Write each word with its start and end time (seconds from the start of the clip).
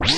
What's 0.00 0.12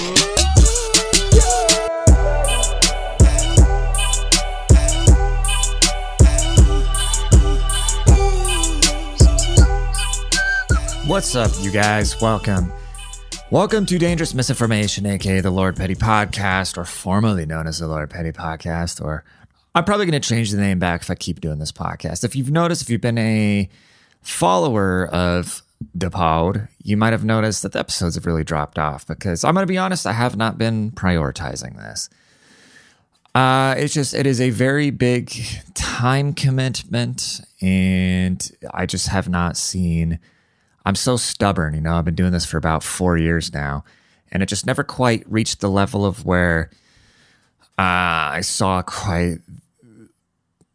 up, 11.34 11.50
you 11.60 11.72
guys? 11.72 12.20
Welcome. 12.20 12.72
Welcome 13.50 13.84
to 13.86 13.98
Dangerous 13.98 14.34
Misinformation, 14.34 15.04
aka 15.04 15.40
the 15.40 15.50
Lord 15.50 15.74
Petty 15.76 15.96
Podcast, 15.96 16.78
or 16.78 16.84
formerly 16.84 17.44
known 17.44 17.66
as 17.66 17.80
the 17.80 17.88
Lord 17.88 18.08
Petty 18.08 18.30
Podcast, 18.30 19.04
or 19.04 19.24
I'm 19.74 19.82
probably 19.84 20.06
going 20.06 20.20
to 20.20 20.28
change 20.28 20.52
the 20.52 20.58
name 20.58 20.78
back 20.78 21.02
if 21.02 21.10
I 21.10 21.16
keep 21.16 21.40
doing 21.40 21.58
this 21.58 21.72
podcast. 21.72 22.22
If 22.22 22.36
you've 22.36 22.52
noticed, 22.52 22.82
if 22.82 22.90
you've 22.90 23.00
been 23.00 23.18
a 23.18 23.68
follower 24.20 25.08
of 25.08 25.61
the 25.94 26.10
pod, 26.10 26.68
you 26.82 26.96
might 26.96 27.12
have 27.12 27.24
noticed 27.24 27.62
that 27.62 27.72
the 27.72 27.78
episodes 27.78 28.14
have 28.14 28.26
really 28.26 28.44
dropped 28.44 28.78
off 28.78 29.06
because 29.06 29.44
I'm 29.44 29.54
going 29.54 29.66
to 29.66 29.72
be 29.72 29.78
honest, 29.78 30.06
I 30.06 30.12
have 30.12 30.36
not 30.36 30.58
been 30.58 30.90
prioritizing 30.92 31.76
this. 31.76 32.08
Uh, 33.34 33.74
it's 33.78 33.94
just, 33.94 34.12
it 34.12 34.26
is 34.26 34.40
a 34.40 34.50
very 34.50 34.90
big 34.90 35.32
time 35.74 36.34
commitment, 36.34 37.40
and 37.62 38.50
I 38.72 38.84
just 38.84 39.08
have 39.08 39.28
not 39.28 39.56
seen. 39.56 40.18
I'm 40.84 40.96
so 40.96 41.16
stubborn, 41.16 41.74
you 41.74 41.80
know, 41.80 41.96
I've 41.96 42.04
been 42.04 42.14
doing 42.14 42.32
this 42.32 42.44
for 42.44 42.58
about 42.58 42.82
four 42.82 43.16
years 43.16 43.54
now, 43.54 43.84
and 44.30 44.42
it 44.42 44.46
just 44.46 44.66
never 44.66 44.84
quite 44.84 45.24
reached 45.30 45.60
the 45.60 45.70
level 45.70 46.04
of 46.04 46.26
where 46.26 46.70
uh, 47.78 48.36
I 48.36 48.40
saw 48.42 48.82
quite 48.82 49.38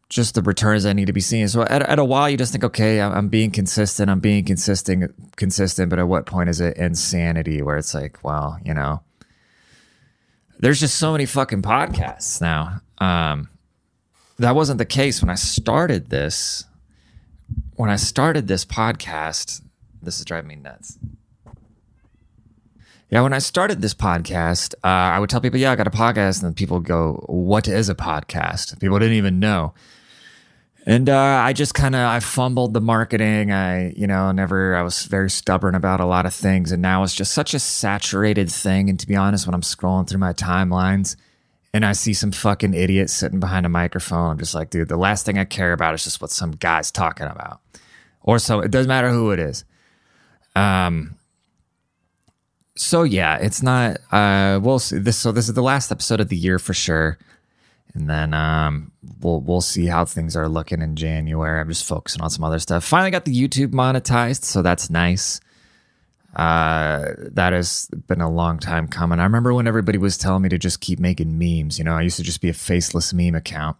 just 0.08 0.34
the 0.34 0.42
returns 0.42 0.86
I 0.86 0.94
need 0.94 1.06
to 1.06 1.12
be 1.12 1.20
seeing. 1.20 1.48
So 1.48 1.62
at, 1.62 1.82
at 1.82 1.98
a 1.98 2.04
while, 2.04 2.30
you 2.30 2.36
just 2.36 2.52
think, 2.52 2.64
okay, 2.64 3.00
I'm, 3.00 3.28
being 3.28 3.50
consistent, 3.50 4.10
I'm 4.10 4.20
being 4.20 4.44
consistent, 4.44 5.14
consistent. 5.36 5.90
But 5.90 5.98
at 5.98 6.08
what 6.08 6.26
point 6.26 6.48
is 6.48 6.60
it 6.60 6.76
insanity 6.76 7.60
where 7.60 7.76
it's 7.76 7.94
like, 7.94 8.22
well, 8.24 8.58
you 8.64 8.72
know, 8.72 9.02
there's 10.58 10.80
just 10.80 10.96
so 10.96 11.12
many 11.12 11.26
fucking 11.26 11.62
podcasts 11.62 12.40
now. 12.40 12.80
Um, 12.98 13.50
that 14.38 14.54
wasn't 14.54 14.78
the 14.78 14.86
case 14.86 15.20
when 15.20 15.30
I 15.30 15.34
started 15.34 16.10
this. 16.10 16.64
When 17.74 17.90
I 17.90 17.96
started 17.96 18.48
this 18.48 18.64
podcast, 18.64 19.62
this 20.02 20.18
is 20.18 20.24
driving 20.24 20.48
me 20.48 20.56
nuts. 20.56 20.98
Yeah, 23.10 23.22
when 23.22 23.32
I 23.32 23.38
started 23.38 23.80
this 23.80 23.94
podcast, 23.94 24.74
uh, 24.84 24.86
I 24.86 25.18
would 25.18 25.30
tell 25.30 25.40
people, 25.40 25.58
yeah, 25.58 25.72
I 25.72 25.76
got 25.76 25.86
a 25.86 25.90
podcast. 25.90 26.42
And 26.42 26.54
people 26.54 26.80
go, 26.80 27.24
what 27.26 27.66
is 27.66 27.88
a 27.88 27.94
podcast? 27.94 28.78
People 28.80 28.98
didn't 28.98 29.14
even 29.16 29.40
know. 29.40 29.72
And 30.88 31.10
uh, 31.10 31.16
I 31.16 31.52
just 31.52 31.74
kind 31.74 31.94
of 31.94 32.00
I 32.00 32.18
fumbled 32.20 32.72
the 32.72 32.80
marketing. 32.80 33.52
I 33.52 33.90
you 33.90 34.06
know 34.06 34.32
never 34.32 34.74
I 34.74 34.80
was 34.80 35.04
very 35.04 35.28
stubborn 35.28 35.74
about 35.74 36.00
a 36.00 36.06
lot 36.06 36.24
of 36.24 36.32
things, 36.32 36.72
and 36.72 36.80
now 36.80 37.02
it's 37.02 37.14
just 37.14 37.32
such 37.32 37.52
a 37.52 37.58
saturated 37.58 38.50
thing. 38.50 38.88
And 38.88 38.98
to 38.98 39.06
be 39.06 39.14
honest, 39.14 39.46
when 39.46 39.52
I'm 39.52 39.60
scrolling 39.60 40.08
through 40.08 40.20
my 40.20 40.32
timelines 40.32 41.16
and 41.74 41.84
I 41.84 41.92
see 41.92 42.14
some 42.14 42.32
fucking 42.32 42.72
idiot 42.72 43.10
sitting 43.10 43.38
behind 43.38 43.66
a 43.66 43.68
microphone, 43.68 44.30
I'm 44.30 44.38
just 44.38 44.54
like, 44.54 44.70
dude, 44.70 44.88
the 44.88 44.96
last 44.96 45.26
thing 45.26 45.36
I 45.36 45.44
care 45.44 45.74
about 45.74 45.92
is 45.92 46.04
just 46.04 46.22
what 46.22 46.30
some 46.30 46.52
guy's 46.52 46.90
talking 46.90 47.26
about, 47.26 47.60
or 48.22 48.38
so 48.38 48.60
it 48.60 48.70
doesn't 48.70 48.88
matter 48.88 49.10
who 49.10 49.30
it 49.32 49.40
is. 49.40 49.66
Um. 50.56 51.17
So 52.78 53.02
yeah, 53.02 53.36
it's 53.36 53.62
not. 53.62 53.98
Uh, 54.10 54.60
we'll 54.62 54.78
see 54.78 54.98
this. 54.98 55.16
So 55.16 55.32
this 55.32 55.48
is 55.48 55.54
the 55.54 55.62
last 55.62 55.90
episode 55.92 56.20
of 56.20 56.28
the 56.28 56.36
year 56.36 56.58
for 56.58 56.74
sure 56.74 57.18
and 57.94 58.08
then 58.08 58.34
um, 58.34 58.92
we'll 59.20 59.40
we'll 59.40 59.60
see 59.60 59.86
how 59.86 60.04
things 60.04 60.36
are 60.36 60.48
looking 60.48 60.82
in 60.82 60.96
January. 60.96 61.60
I'm 61.60 61.68
just 61.68 61.86
focusing 61.86 62.22
on 62.22 62.30
some 62.30 62.44
other 62.44 62.58
stuff. 62.58 62.84
Finally 62.84 63.10
got 63.10 63.24
the 63.24 63.34
YouTube 63.34 63.72
monetized, 63.72 64.44
so 64.44 64.62
that's 64.62 64.90
nice. 64.90 65.40
Uh, 66.36 67.14
that 67.18 67.52
has 67.52 67.88
been 68.06 68.20
a 68.20 68.30
long 68.30 68.58
time 68.58 68.86
coming. 68.86 69.18
I 69.18 69.24
remember 69.24 69.54
when 69.54 69.66
everybody 69.66 69.98
was 69.98 70.18
telling 70.18 70.42
me 70.42 70.48
to 70.50 70.58
just 70.58 70.80
keep 70.80 70.98
making 70.98 71.38
memes. 71.38 71.78
You 71.78 71.84
know, 71.84 71.94
I 71.94 72.02
used 72.02 72.18
to 72.18 72.22
just 72.22 72.40
be 72.40 72.50
a 72.50 72.54
faceless 72.54 73.12
meme 73.12 73.34
account, 73.34 73.76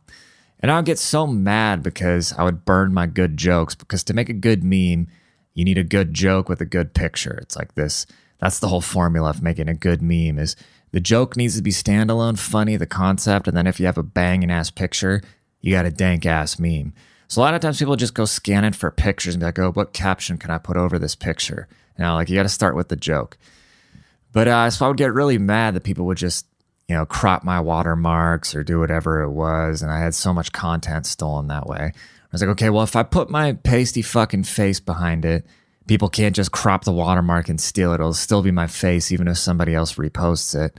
and 0.60 0.72
I 0.72 0.76
would 0.76 0.86
get 0.86 0.98
so 0.98 1.26
mad 1.26 1.82
because 1.82 2.32
I 2.32 2.44
would 2.44 2.64
burn 2.64 2.94
my 2.94 3.06
good 3.06 3.36
jokes. 3.36 3.74
Because 3.74 4.02
to 4.04 4.14
make 4.14 4.28
a 4.28 4.34
good 4.34 4.64
meme, 4.64 5.06
you 5.54 5.64
need 5.64 5.78
a 5.78 5.84
good 5.84 6.14
joke 6.14 6.48
with 6.48 6.60
a 6.60 6.66
good 6.66 6.94
picture. 6.94 7.38
It's 7.42 7.56
like 7.56 7.74
this. 7.74 8.06
That's 8.40 8.58
the 8.58 8.68
whole 8.68 8.80
formula 8.80 9.30
of 9.30 9.42
making 9.42 9.68
a 9.68 9.74
good 9.74 10.00
meme. 10.00 10.38
Is 10.38 10.56
the 10.92 11.00
joke 11.00 11.36
needs 11.36 11.56
to 11.56 11.62
be 11.62 11.70
standalone, 11.70 12.38
funny, 12.38 12.76
the 12.76 12.86
concept, 12.86 13.48
and 13.48 13.56
then 13.56 13.66
if 13.66 13.78
you 13.78 13.86
have 13.86 13.98
a 13.98 14.02
banging 14.02 14.50
ass 14.50 14.70
picture, 14.70 15.22
you 15.60 15.72
got 15.72 15.86
a 15.86 15.90
dank 15.90 16.24
ass 16.24 16.58
meme. 16.58 16.92
So 17.28 17.40
a 17.40 17.44
lot 17.44 17.54
of 17.54 17.60
times 17.60 17.78
people 17.78 17.96
just 17.96 18.14
go 18.14 18.24
scanning 18.24 18.72
for 18.72 18.90
pictures 18.90 19.34
and 19.34 19.40
be 19.40 19.46
like, 19.46 19.58
oh, 19.58 19.72
what 19.72 19.92
caption 19.92 20.38
can 20.38 20.50
I 20.50 20.58
put 20.58 20.78
over 20.78 20.98
this 20.98 21.14
picture? 21.14 21.68
You 21.98 22.04
know, 22.04 22.14
like 22.14 22.30
you 22.30 22.36
got 22.36 22.44
to 22.44 22.48
start 22.48 22.74
with 22.74 22.88
the 22.88 22.96
joke. 22.96 23.36
But 24.32 24.48
uh, 24.48 24.70
so 24.70 24.86
I 24.86 24.88
would 24.88 24.96
get 24.96 25.12
really 25.12 25.36
mad 25.36 25.74
that 25.74 25.84
people 25.84 26.06
would 26.06 26.16
just, 26.16 26.46
you 26.88 26.94
know, 26.94 27.04
crop 27.04 27.44
my 27.44 27.60
watermarks 27.60 28.54
or 28.54 28.64
do 28.64 28.78
whatever 28.78 29.22
it 29.22 29.30
was. 29.30 29.82
And 29.82 29.92
I 29.92 29.98
had 29.98 30.14
so 30.14 30.32
much 30.32 30.52
content 30.52 31.04
stolen 31.04 31.48
that 31.48 31.66
way. 31.66 31.92
I 31.92 32.28
was 32.32 32.40
like, 32.40 32.50
okay, 32.50 32.70
well, 32.70 32.84
if 32.84 32.96
I 32.96 33.02
put 33.02 33.30
my 33.30 33.52
pasty 33.52 34.00
fucking 34.00 34.44
face 34.44 34.80
behind 34.80 35.24
it, 35.24 35.44
people 35.88 36.08
can't 36.08 36.36
just 36.36 36.52
crop 36.52 36.84
the 36.84 36.92
watermark 36.92 37.48
and 37.48 37.60
steal 37.60 37.92
it. 37.92 37.96
It'll 37.96 38.14
still 38.14 38.42
be 38.42 38.50
my 38.50 38.66
face, 38.66 39.10
even 39.10 39.26
if 39.26 39.38
somebody 39.38 39.74
else 39.74 39.94
reposts 39.94 40.54
it. 40.54 40.78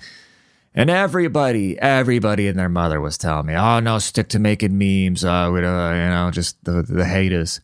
And 0.74 0.90
everybody, 0.90 1.78
everybody 1.80 2.48
and 2.48 2.58
their 2.58 2.70
mother 2.70 3.02
was 3.02 3.18
telling 3.18 3.48
me, 3.48 3.56
"Oh 3.56 3.80
no, 3.80 3.98
stick 4.00 4.30
to 4.30 4.40
making 4.40 4.78
memes." 4.78 5.26
Uh, 5.26 5.52
uh, 5.52 5.52
you 5.52 5.62
know, 5.62 6.30
just 6.32 6.64
the 6.64 6.84
the 6.84 7.06
haters. 7.06 7.60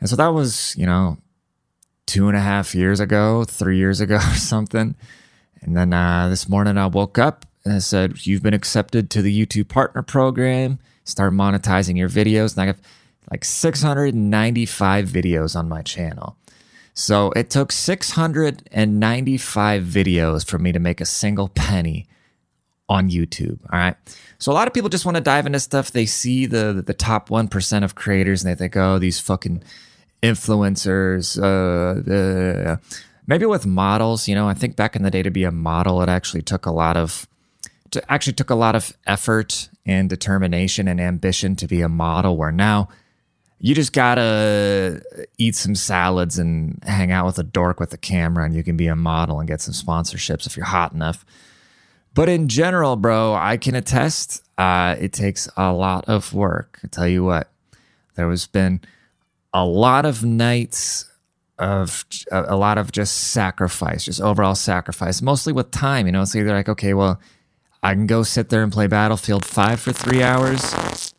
And 0.00 0.08
so 0.08 0.16
that 0.16 0.28
was, 0.28 0.74
you 0.76 0.86
know, 0.86 1.18
two 2.06 2.28
and 2.28 2.36
a 2.36 2.40
half 2.40 2.74
years 2.74 3.00
ago, 3.00 3.44
three 3.44 3.76
years 3.76 4.00
ago, 4.00 4.16
or 4.30 4.34
something. 4.34 4.94
And 5.60 5.76
then 5.76 5.92
uh, 5.92 6.28
this 6.28 6.48
morning, 6.48 6.78
I 6.78 6.86
woke 6.86 7.18
up 7.18 7.44
and 7.64 7.74
I 7.74 7.78
said, 7.78 8.26
"You've 8.26 8.42
been 8.42 8.54
accepted 8.54 9.10
to 9.10 9.22
the 9.22 9.46
YouTube 9.46 9.68
Partner 9.68 10.02
Program. 10.02 10.78
Start 11.04 11.34
monetizing 11.34 11.98
your 11.98 12.08
videos." 12.08 12.54
And 12.54 12.62
I 12.62 12.66
have 12.66 12.80
like 13.30 13.44
695 13.44 15.08
videos 15.08 15.54
on 15.54 15.68
my 15.68 15.82
channel. 15.82 16.36
So 16.96 17.30
it 17.32 17.50
took 17.50 17.72
695 17.72 19.84
videos 19.84 20.48
for 20.48 20.58
me 20.58 20.72
to 20.72 20.78
make 20.78 21.02
a 21.02 21.06
single 21.06 21.50
penny 21.50 22.06
on 22.88 23.10
YouTube. 23.10 23.58
All 23.70 23.78
right. 23.78 23.96
So 24.38 24.50
a 24.50 24.54
lot 24.54 24.66
of 24.66 24.72
people 24.72 24.88
just 24.88 25.04
want 25.04 25.16
to 25.16 25.20
dive 25.20 25.44
into 25.44 25.60
stuff. 25.60 25.90
They 25.90 26.06
see 26.06 26.46
the 26.46 26.82
the 26.84 26.94
top 26.94 27.28
one 27.28 27.48
percent 27.48 27.84
of 27.84 27.94
creators 27.94 28.42
and 28.42 28.50
they 28.50 28.58
think, 28.58 28.74
oh, 28.76 28.98
these 28.98 29.20
fucking 29.20 29.62
influencers. 30.22 31.38
Uh, 31.38 32.00
uh, 32.10 32.78
maybe 33.26 33.44
with 33.44 33.66
models, 33.66 34.26
you 34.26 34.34
know, 34.34 34.48
I 34.48 34.54
think 34.54 34.74
back 34.74 34.96
in 34.96 35.02
the 35.02 35.10
day 35.10 35.22
to 35.22 35.30
be 35.30 35.44
a 35.44 35.52
model, 35.52 36.00
it 36.00 36.08
actually 36.08 36.42
took 36.42 36.64
a 36.64 36.72
lot 36.72 36.96
of, 36.96 37.28
to 37.90 38.02
actually 38.10 38.32
took 38.32 38.50
a 38.50 38.54
lot 38.54 38.74
of 38.74 38.96
effort 39.06 39.68
and 39.84 40.08
determination 40.08 40.88
and 40.88 40.98
ambition 40.98 41.56
to 41.56 41.66
be 41.66 41.82
a 41.82 41.90
model. 41.90 42.38
Where 42.38 42.52
now 42.52 42.88
you 43.58 43.74
just 43.74 43.92
gotta 43.92 45.02
eat 45.38 45.56
some 45.56 45.74
salads 45.74 46.38
and 46.38 46.82
hang 46.84 47.10
out 47.10 47.26
with 47.26 47.38
a 47.38 47.42
dork 47.42 47.80
with 47.80 47.92
a 47.92 47.96
camera 47.96 48.44
and 48.44 48.54
you 48.54 48.62
can 48.62 48.76
be 48.76 48.86
a 48.86 48.96
model 48.96 49.38
and 49.38 49.48
get 49.48 49.60
some 49.60 49.74
sponsorships 49.74 50.46
if 50.46 50.56
you're 50.56 50.66
hot 50.66 50.92
enough. 50.92 51.24
But 52.14 52.28
in 52.28 52.48
general 52.48 52.96
bro 52.96 53.34
i 53.34 53.56
can 53.56 53.74
attest 53.74 54.42
uh, 54.58 54.96
it 54.98 55.12
takes 55.12 55.50
a 55.56 55.70
lot 55.72 56.06
of 56.08 56.32
work. 56.32 56.80
I 56.82 56.88
tell 56.88 57.08
you 57.08 57.24
what 57.24 57.50
there 58.14 58.30
has 58.30 58.46
been 58.46 58.80
a 59.52 59.66
lot 59.66 60.06
of 60.06 60.24
nights 60.24 61.10
of 61.58 62.04
a 62.30 62.56
lot 62.56 62.76
of 62.76 62.92
just 62.92 63.16
sacrifice 63.32 64.04
just 64.04 64.20
overall 64.20 64.54
sacrifice 64.54 65.22
mostly 65.22 65.54
with 65.54 65.70
time 65.70 66.04
you 66.04 66.12
know? 66.12 66.20
It's 66.20 66.36
either 66.36 66.52
like 66.52 66.68
okay 66.68 66.92
well 66.92 67.18
i 67.82 67.94
can 67.94 68.06
go 68.06 68.22
sit 68.22 68.50
there 68.50 68.62
and 68.62 68.70
play 68.70 68.86
battlefield 68.86 69.46
5 69.46 69.80
for 69.80 69.92
3 69.92 70.22
hours. 70.22 71.14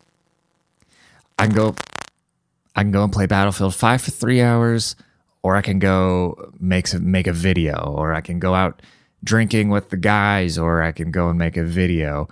I 1.40 1.48
can 1.48 1.56
go 1.56 1.76
I 2.78 2.84
can 2.84 2.92
go 2.92 3.04
and 3.04 3.12
play 3.12 3.26
Battlefield 3.26 3.74
5 3.74 4.02
for 4.04 4.12
three 4.12 4.40
hours, 4.40 4.96
or 5.42 5.56
I 5.56 5.64
can 5.64 5.80
go 5.80 6.52
make, 6.60 6.94
make 6.94 7.26
a 7.26 7.34
video, 7.34 7.96
or 7.98 8.14
I 8.14 8.22
can 8.22 8.38
go 8.38 8.54
out 8.54 8.84
drinking 9.24 9.70
with 9.70 9.90
the 9.90 9.98
guys, 9.98 10.60
or 10.60 10.84
I 10.84 10.92
can 10.92 11.10
go 11.10 11.28
and 11.30 11.40
make 11.40 11.58
a 11.58 11.64
video. 11.64 12.30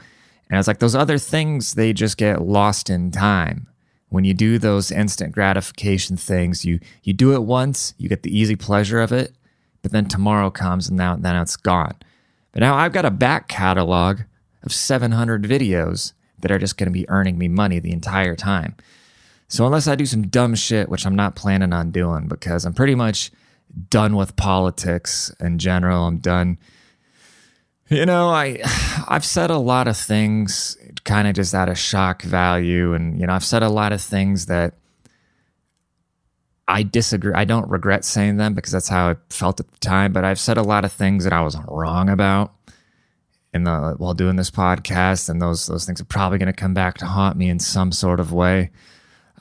And 0.47 0.59
it's 0.59 0.67
like 0.67 0.77
those 0.77 0.93
other 0.95 1.17
things, 1.17 1.73
they 1.73 1.93
just 1.93 2.17
get 2.17 2.43
lost 2.43 2.91
in 2.91 3.09
time. 3.09 3.67
When 4.09 4.23
you 4.23 4.35
do 4.35 4.59
those 4.59 4.91
instant 4.91 5.33
gratification 5.33 6.15
things, 6.15 6.63
you 6.63 6.79
you 7.01 7.11
do 7.11 7.33
it 7.33 7.41
once, 7.41 7.95
you 7.97 8.07
get 8.07 8.21
the 8.21 8.37
easy 8.37 8.55
pleasure 8.55 9.01
of 9.01 9.11
it, 9.11 9.31
but 9.81 9.91
then 9.91 10.05
tomorrow 10.05 10.51
comes 10.51 10.87
and 10.87 10.97
now 10.97 11.15
then 11.15 11.35
it's 11.35 11.57
gone. 11.57 11.95
But 12.51 12.59
now 12.59 12.75
I've 12.75 12.93
got 12.93 13.03
a 13.03 13.11
back 13.11 13.47
catalog 13.47 14.21
of 14.61 14.71
700 14.71 15.43
videos 15.43 16.13
that 16.39 16.51
are 16.51 16.59
just 16.59 16.77
going 16.77 16.87
to 16.87 16.93
be 16.93 17.09
earning 17.09 17.39
me 17.39 17.47
money 17.47 17.79
the 17.79 17.91
entire 17.91 18.35
time. 18.35 18.75
So 19.55 19.65
unless 19.65 19.87
I 19.87 19.95
do 19.95 20.05
some 20.05 20.27
dumb 20.27 20.53
shit, 20.53 20.89
which 20.89 21.05
I'm 21.05 21.15
not 21.15 21.37
planning 21.37 21.71
on 21.71 21.91
doing 21.91 22.27
because 22.27 22.65
I'm 22.65 22.73
pretty 22.73 22.93
much 22.93 23.31
done 23.89 24.17
with 24.17 24.35
politics 24.35 25.33
in 25.39 25.59
general, 25.59 26.07
I'm 26.07 26.17
done. 26.17 26.57
You 27.87 28.05
know, 28.05 28.27
I 28.27 28.59
I've 29.07 29.23
said 29.23 29.51
a 29.51 29.57
lot 29.57 29.87
of 29.87 29.95
things 29.95 30.75
kind 31.05 31.25
of 31.25 31.35
just 31.35 31.55
out 31.55 31.69
of 31.69 31.77
shock 31.77 32.21
value 32.23 32.93
and 32.93 33.17
you 33.17 33.27
know, 33.27 33.33
I've 33.33 33.45
said 33.45 33.63
a 33.63 33.69
lot 33.69 33.93
of 33.93 34.01
things 34.01 34.47
that 34.47 34.73
I 36.67 36.83
disagree. 36.83 37.31
I 37.33 37.45
don't 37.45 37.69
regret 37.69 38.03
saying 38.03 38.35
them 38.35 38.55
because 38.55 38.73
that's 38.73 38.89
how 38.89 39.11
I 39.11 39.15
felt 39.29 39.61
at 39.61 39.71
the 39.71 39.79
time. 39.79 40.11
But 40.11 40.25
I've 40.25 40.39
said 40.39 40.57
a 40.57 40.63
lot 40.63 40.83
of 40.83 40.91
things 40.91 41.23
that 41.23 41.31
I 41.31 41.39
was 41.39 41.55
wrong 41.69 42.09
about 42.09 42.53
in 43.53 43.63
the 43.63 43.95
while 43.99 44.15
doing 44.15 44.35
this 44.35 44.51
podcast, 44.51 45.29
and 45.29 45.41
those 45.41 45.65
those 45.67 45.85
things 45.85 46.01
are 46.01 46.05
probably 46.05 46.39
going 46.39 46.47
to 46.47 46.53
come 46.53 46.73
back 46.73 46.97
to 46.97 47.05
haunt 47.05 47.37
me 47.37 47.47
in 47.47 47.59
some 47.59 47.93
sort 47.93 48.19
of 48.19 48.33
way. 48.33 48.71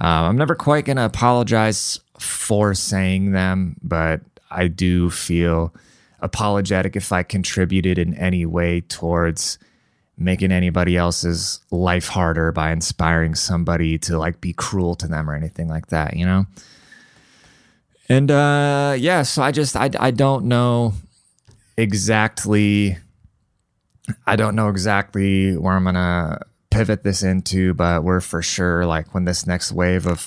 Um, 0.01 0.25
I'm 0.25 0.37
never 0.37 0.55
quite 0.55 0.85
going 0.85 0.97
to 0.97 1.05
apologize 1.05 2.01
for 2.19 2.75
saying 2.75 3.33
them, 3.33 3.77
but 3.83 4.21
I 4.51 4.69
do 4.69 5.11
feel 5.11 5.75
apologetic 6.21 6.97
if 6.97 7.13
I 7.13 7.23
contributed 7.23 7.99
in 7.99 8.15
any 8.15 8.47
way 8.47 8.81
towards 8.81 9.59
making 10.17 10.53
anybody 10.53 10.97
else's 10.97 11.61
life 11.71 12.09
harder 12.09 12.53
by 12.53 12.71
inspiring 12.71 13.35
somebody 13.35 13.99
to 13.99 14.17
like 14.17 14.41
be 14.41 14.53
cruel 14.53 14.95
to 14.95 15.09
them 15.09 15.29
or 15.29 15.35
anything 15.35 15.69
like 15.69 15.89
that, 15.89 16.17
you 16.17 16.25
know? 16.25 16.47
And 18.09 18.31
uh 18.31 18.95
yeah, 18.99 19.23
so 19.23 19.43
I 19.43 19.51
just 19.51 19.77
I 19.77 19.91
I 19.99 20.11
don't 20.13 20.45
know 20.45 20.95
exactly 21.77 22.97
I 24.27 24.37
don't 24.37 24.55
know 24.55 24.69
exactly 24.69 25.57
where 25.57 25.75
I'm 25.75 25.85
going 25.85 25.95
to 25.95 26.39
pivot 26.75 27.05
this 27.05 27.23
into, 27.23 27.73
but 27.73 28.03
we're 28.03 28.21
for 28.21 28.43
sure 28.43 28.85
like 28.85 29.15
when 29.15 29.25
this 29.25 29.47
next 29.47 29.71
wave 29.71 30.07
of 30.07 30.27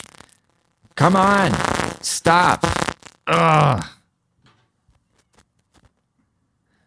come 0.96 1.14
on, 1.14 1.52
stop. 2.02 2.66
Ugh. 3.28 3.86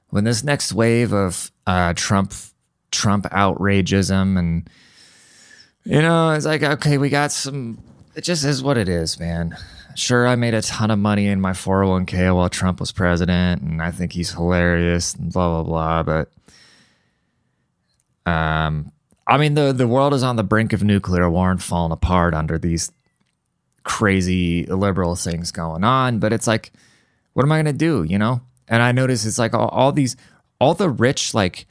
When 0.09 0.25
this 0.25 0.43
next 0.43 0.73
wave 0.73 1.13
of 1.13 1.53
uh, 1.67 1.93
Trump 1.95 2.33
Trump 2.91 3.27
outrageism 3.27 4.39
and 4.39 4.71
you 5.85 6.01
know, 6.01 6.31
it's 6.31 6.47
like 6.47 6.63
okay, 6.63 6.97
we 6.97 7.11
got 7.11 7.31
some 7.31 7.83
it 8.15 8.23
just 8.23 8.45
is 8.45 8.63
what 8.63 8.79
it 8.79 8.89
is, 8.89 9.21
man. 9.21 9.57
Sure, 9.95 10.27
I 10.27 10.37
made 10.37 10.55
a 10.55 10.63
ton 10.63 10.91
of 10.91 10.99
money 10.99 11.27
in 11.27 11.39
my 11.39 11.51
401k 11.51 12.35
while 12.35 12.49
Trump 12.49 12.81
was 12.81 12.93
president, 12.93 13.61
and 13.61 13.83
I 13.83 13.91
think 13.91 14.13
he's 14.13 14.31
hilarious 14.31 15.15
and 15.15 15.31
blah 15.31 15.63
blah 15.63 16.03
blah, 16.03 16.25
but 18.25 18.31
um 18.31 18.93
I 19.31 19.39
mean, 19.39 19.55
the 19.55 19.73
the 19.73 19.87
world 19.87 20.13
is 20.13 20.25
on 20.25 20.35
the 20.35 20.43
brink 20.43 20.73
of 20.73 20.83
nuclear 20.83 21.31
war 21.31 21.51
and 21.53 21.63
falling 21.63 21.93
apart 21.93 22.35
under 22.35 22.59
these 22.59 22.91
crazy 23.85 24.67
liberal 24.67 25.15
things 25.15 25.53
going 25.53 25.85
on. 25.85 26.19
But 26.19 26.33
it's 26.33 26.49
like, 26.49 26.73
what 27.33 27.45
am 27.45 27.53
I 27.53 27.57
going 27.57 27.67
to 27.67 27.73
do? 27.73 28.03
You 28.03 28.19
know? 28.19 28.43
And 28.69 28.83
I 28.83 28.93
notice 28.93 29.25
it's 29.25 29.39
like 29.39 29.55
all, 29.55 29.69
all 29.69 29.93
these, 29.93 30.17
all 30.61 30.75
the 30.75 30.91
rich, 30.91 31.33
like 31.33 31.67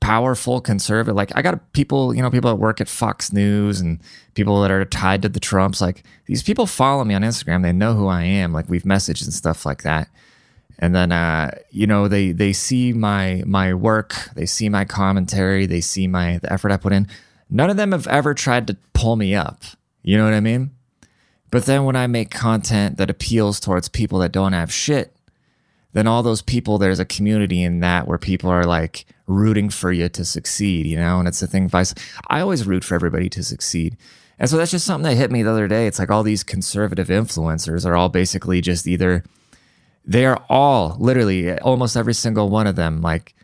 powerful 0.00 0.60
conservative, 0.60 1.14
like 1.14 1.30
I 1.34 1.42
got 1.42 1.72
people, 1.72 2.14
you 2.14 2.22
know, 2.22 2.30
people 2.30 2.50
that 2.50 2.56
work 2.56 2.80
at 2.80 2.88
Fox 2.88 3.32
News 3.32 3.80
and 3.80 4.00
people 4.34 4.60
that 4.62 4.70
are 4.70 4.84
tied 4.84 5.22
to 5.22 5.28
the 5.28 5.40
Trumps. 5.40 5.80
Like 5.80 6.04
these 6.26 6.42
people 6.42 6.66
follow 6.66 7.04
me 7.04 7.14
on 7.14 7.22
Instagram. 7.22 7.62
They 7.62 7.72
know 7.72 7.94
who 7.94 8.06
I 8.06 8.22
am. 8.24 8.52
Like 8.52 8.68
we've 8.68 8.82
messaged 8.82 9.24
and 9.24 9.32
stuff 9.32 9.64
like 9.64 9.82
that 9.82 10.08
and 10.82 10.96
then 10.96 11.12
uh, 11.12 11.52
you 11.70 11.86
know 11.86 12.08
they 12.08 12.32
they 12.32 12.52
see 12.52 12.92
my 12.92 13.42
my 13.46 13.72
work 13.72 14.14
they 14.34 14.44
see 14.44 14.68
my 14.68 14.84
commentary 14.84 15.64
they 15.64 15.80
see 15.80 16.08
my 16.08 16.38
the 16.38 16.52
effort 16.52 16.72
i 16.72 16.76
put 16.76 16.92
in. 16.92 17.06
None 17.48 17.70
of 17.70 17.76
them 17.76 17.92
have 17.92 18.08
ever 18.08 18.34
tried 18.34 18.66
to 18.66 18.76
pull 18.92 19.14
me 19.14 19.34
up. 19.34 19.62
You 20.02 20.18
know 20.18 20.24
what 20.24 20.34
i 20.34 20.40
mean? 20.40 20.72
But 21.52 21.66
then 21.66 21.84
when 21.84 21.94
i 21.94 22.08
make 22.08 22.30
content 22.30 22.98
that 22.98 23.10
appeals 23.10 23.60
towards 23.60 23.88
people 23.88 24.18
that 24.18 24.32
don't 24.32 24.52
have 24.52 24.72
shit 24.72 25.16
then 25.94 26.06
all 26.06 26.22
those 26.22 26.42
people 26.42 26.78
there's 26.78 26.98
a 26.98 27.04
community 27.04 27.62
in 27.62 27.80
that 27.80 28.08
where 28.08 28.18
people 28.18 28.50
are 28.50 28.64
like 28.64 29.04
rooting 29.26 29.68
for 29.68 29.92
you 29.92 30.08
to 30.08 30.24
succeed 30.24 30.86
you 30.86 30.96
know? 30.96 31.20
And 31.20 31.28
it's 31.28 31.40
the 31.40 31.46
thing 31.46 31.68
vice 31.68 31.94
i 32.26 32.40
always 32.40 32.66
root 32.66 32.82
for 32.82 32.96
everybody 32.96 33.28
to 33.30 33.42
succeed. 33.44 33.96
And 34.38 34.50
so 34.50 34.56
that's 34.56 34.72
just 34.72 34.86
something 34.86 35.08
that 35.08 35.16
hit 35.16 35.30
me 35.30 35.44
the 35.44 35.52
other 35.52 35.68
day. 35.68 35.86
It's 35.86 36.00
like 36.00 36.10
all 36.10 36.24
these 36.24 36.42
conservative 36.42 37.06
influencers 37.06 37.86
are 37.86 37.94
all 37.94 38.08
basically 38.08 38.60
just 38.60 38.88
either 38.88 39.22
they 40.04 40.26
are 40.26 40.42
all 40.48 40.96
literally 40.98 41.58
almost 41.60 41.96
every 41.96 42.14
single 42.14 42.48
one 42.48 42.66
of 42.66 42.76
them 42.76 43.00
like 43.02 43.34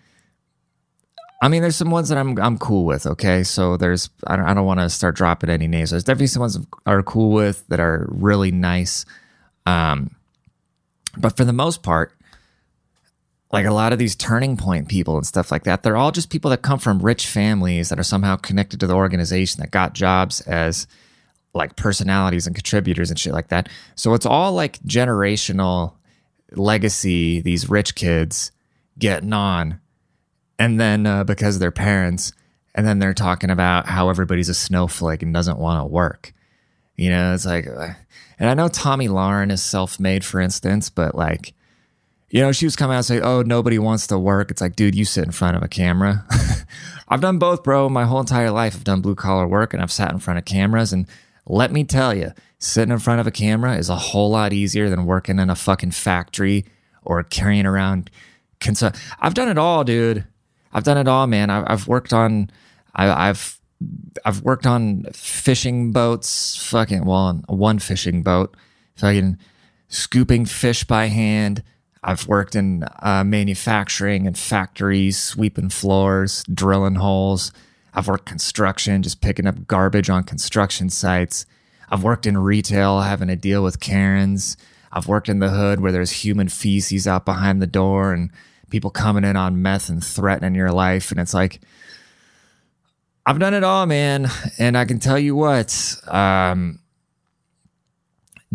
I 1.41 1.47
mean, 1.47 1.63
there's 1.63 1.77
some 1.77 1.91
ones 1.91 2.09
that 2.09 2.19
I'm 2.19 2.37
I'm 2.39 2.59
cool 2.59 2.85
with. 2.85 3.07
Okay, 3.07 3.45
so 3.45 3.77
there's 3.77 4.11
I 4.27 4.37
don't 4.37 4.47
I 4.47 4.55
don't 4.55 4.67
want 4.67 4.81
to 4.81 4.91
start 4.91 5.15
dropping 5.15 5.51
any 5.51 5.69
names. 5.69 5.91
There's 5.91 6.05
definitely 6.05 6.27
some 6.29 6.41
ones 6.41 6.59
are 6.85 7.03
cool 7.03 7.31
with 7.31 7.67
that 7.69 7.79
are 7.79 8.09
really 8.11 8.51
nice, 8.51 9.07
um, 9.65 10.17
but 11.17 11.37
for 11.37 11.45
the 11.45 11.53
most 11.53 11.85
part, 11.85 12.13
like 13.53 13.67
a 13.67 13.73
lot 13.73 13.93
of 13.93 14.01
these 14.01 14.17
turning 14.17 14.57
point 14.57 14.89
people 14.89 15.17
and 15.17 15.27
stuff 15.27 15.53
like 15.53 15.63
that, 15.63 15.85
they're 15.85 15.97
all 15.97 16.11
just 16.11 16.29
people 16.29 16.51
that 16.51 16.63
come 16.63 16.81
from 16.81 16.99
rich 17.01 17.29
families 17.29 17.89
that 17.89 18.01
are 18.01 18.05
somehow 18.05 18.35
connected 18.35 18.81
to 18.81 18.89
the 18.89 18.95
organization 18.95 19.61
that 19.61 19.71
got 19.71 19.93
jobs 19.93 20.41
as 20.41 20.89
like 21.55 21.77
personalities 21.77 22.47
and 22.47 22.57
contributors 22.57 23.11
and 23.11 23.19
shit 23.19 23.33
like 23.33 23.49
that. 23.49 23.69
So 23.95 24.15
it's 24.15 24.27
all 24.27 24.53
like 24.53 24.81
generational 24.81 25.93
legacy, 26.53 27.41
these 27.41 27.69
rich 27.69 27.95
kids 27.95 28.53
getting 28.99 29.33
on, 29.33 29.81
and 30.59 30.81
then 30.81 31.07
uh, 31.07 31.25
because 31.25 31.57
of 31.57 31.61
their 31.61 31.71
parents, 31.71 32.33
and 32.75 32.87
then 32.87 32.99
they're 32.99 33.15
talking 33.15 33.51
about 33.51 33.87
how 33.87 34.09
everybody's 34.09 34.49
a 34.49 34.55
snowflake 34.55 35.23
and 35.23 35.35
doesn't 35.35 35.59
want 35.59 35.81
to 35.81 35.87
work. 35.87 36.33
You 36.97 37.11
know, 37.11 37.35
it's 37.35 37.47
like, 37.47 37.67
uh, 37.67 37.91
and 38.39 38.51
I 38.51 38.55
know 38.55 38.69
Tomi 38.69 39.09
Lahren 39.09 39.53
is 39.53 39.63
self 39.63 40.01
made, 40.01 40.25
for 40.25 40.41
instance, 40.41 40.91
but 40.91 41.15
like, 41.15 41.55
you 42.31 42.41
know, 42.41 42.53
she 42.53 42.67
was 42.67 42.77
coming 42.77 42.95
out 42.95 42.99
and 42.99 43.07
say, 43.07 43.21
"Oh, 43.21 43.43
nobody 43.43 43.79
wants 43.79 44.07
to 44.09 44.19
work." 44.19 44.51
It's 44.51 44.61
like, 44.61 44.77
dude, 44.77 44.95
you 44.95 45.05
sit 45.05 45.25
in 45.25 45.31
front 45.31 45.57
of 45.57 45.63
a 45.63 45.69
camera. 45.69 46.27
I've 47.09 47.21
done 47.23 47.39
both, 47.39 47.63
bro. 47.63 47.89
My 47.89 48.05
whole 48.05 48.21
entire 48.21 48.51
life, 48.51 48.75
I've 48.77 48.85
done 48.85 49.01
blue 49.01 49.15
collar 49.15 49.47
work, 49.47 49.73
and 49.73 49.83
I've 49.83 49.93
sat 49.93 50.13
in 50.13 50.19
front 50.19 50.39
of 50.39 50.45
cameras. 50.45 50.93
And 50.93 51.07
let 51.49 51.73
me 51.73 51.83
tell 51.83 52.15
you, 52.15 52.33
sitting 52.59 52.93
in 52.93 52.99
front 52.99 53.21
of 53.21 53.27
a 53.27 53.31
camera 53.31 53.77
is 53.77 53.89
a 53.89 53.97
whole 53.97 54.31
lot 54.31 54.53
easier 54.53 54.89
than 54.89 55.07
working 55.07 55.39
in 55.39 55.51
a 55.51 55.57
fucking 55.57 55.93
factory 55.93 56.67
or 57.03 57.23
carrying 57.23 57.67
around. 57.67 58.11
Cons- 58.61 58.83
I've 59.21 59.35
done 59.35 59.49
it 59.49 59.59
all, 59.59 59.83
dude. 59.83 60.27
I've 60.73 60.85
done 60.85 60.99
it 60.99 61.09
all, 61.09 61.27
man. 61.27 61.51
I've, 61.51 61.65
I've 61.67 61.89
worked 61.89 62.13
on, 62.13 62.51
I, 62.95 63.27
have 63.27 63.59
I've 64.25 64.43
worked 64.43 64.67
on 64.67 65.05
fishing 65.15 65.93
boats, 65.93 66.57
fucking 66.57 67.05
well, 67.05 67.43
one 67.47 67.79
fishing 67.79 68.23
boat, 68.23 68.55
fucking 68.97 69.39
scooping 69.89 70.45
fish 70.45 70.85
by 70.85 71.07
hand. 71.07 71.63
I've 72.03 72.29
worked 72.29 72.55
in 72.55 72.85
uh, 73.01 73.25
manufacturing 73.25 74.27
and 74.27 74.39
factories, 74.39 75.19
sweeping 75.19 75.71
floors, 75.71 76.45
drilling 76.53 76.97
holes. 76.97 77.53
I've 77.95 78.09
worked 78.09 78.27
construction, 78.27 79.03
just 79.03 79.21
picking 79.21 79.47
up 79.47 79.67
garbage 79.67 80.11
on 80.11 80.25
construction 80.25 80.91
sites. 80.91 81.47
I've 81.91 82.05
worked 82.05 82.27
in 82.27 82.37
retail, 82.37 83.01
having 83.01 83.29
to 83.29 83.37
deal 83.37 83.63
with 83.63 83.81
Karens. 83.81 84.57
I've 84.93 85.09
worked 85.09 85.29
in 85.29 85.39
the 85.39 85.51
hood 85.51 85.81
where 85.81 85.93
there's 85.93 86.11
human 86.11 86.49
feces 86.49 87.07
out 87.07 87.25
behind 87.25 87.63
the 87.63 87.67
door 87.67 88.13
and 88.13 88.31
people 88.71 88.91
coming 88.91 89.25
in 89.25 89.37
on 89.37 89.63
meth 89.63 89.89
and 89.89 90.05
threatening 90.05 90.55
your 90.55 90.73
life. 90.73 91.11
And 91.11 91.19
it's 91.19 91.35
like, 91.35 91.61
I've 93.25 93.39
done 93.39 93.55
it 93.55 93.65
all, 93.65 93.87
man. 93.87 94.29
And 94.59 94.77
I 94.77 94.85
can 94.85 94.99
tell 94.99 95.19
you 95.19 95.35
what, 95.35 95.97
um, 96.09 96.81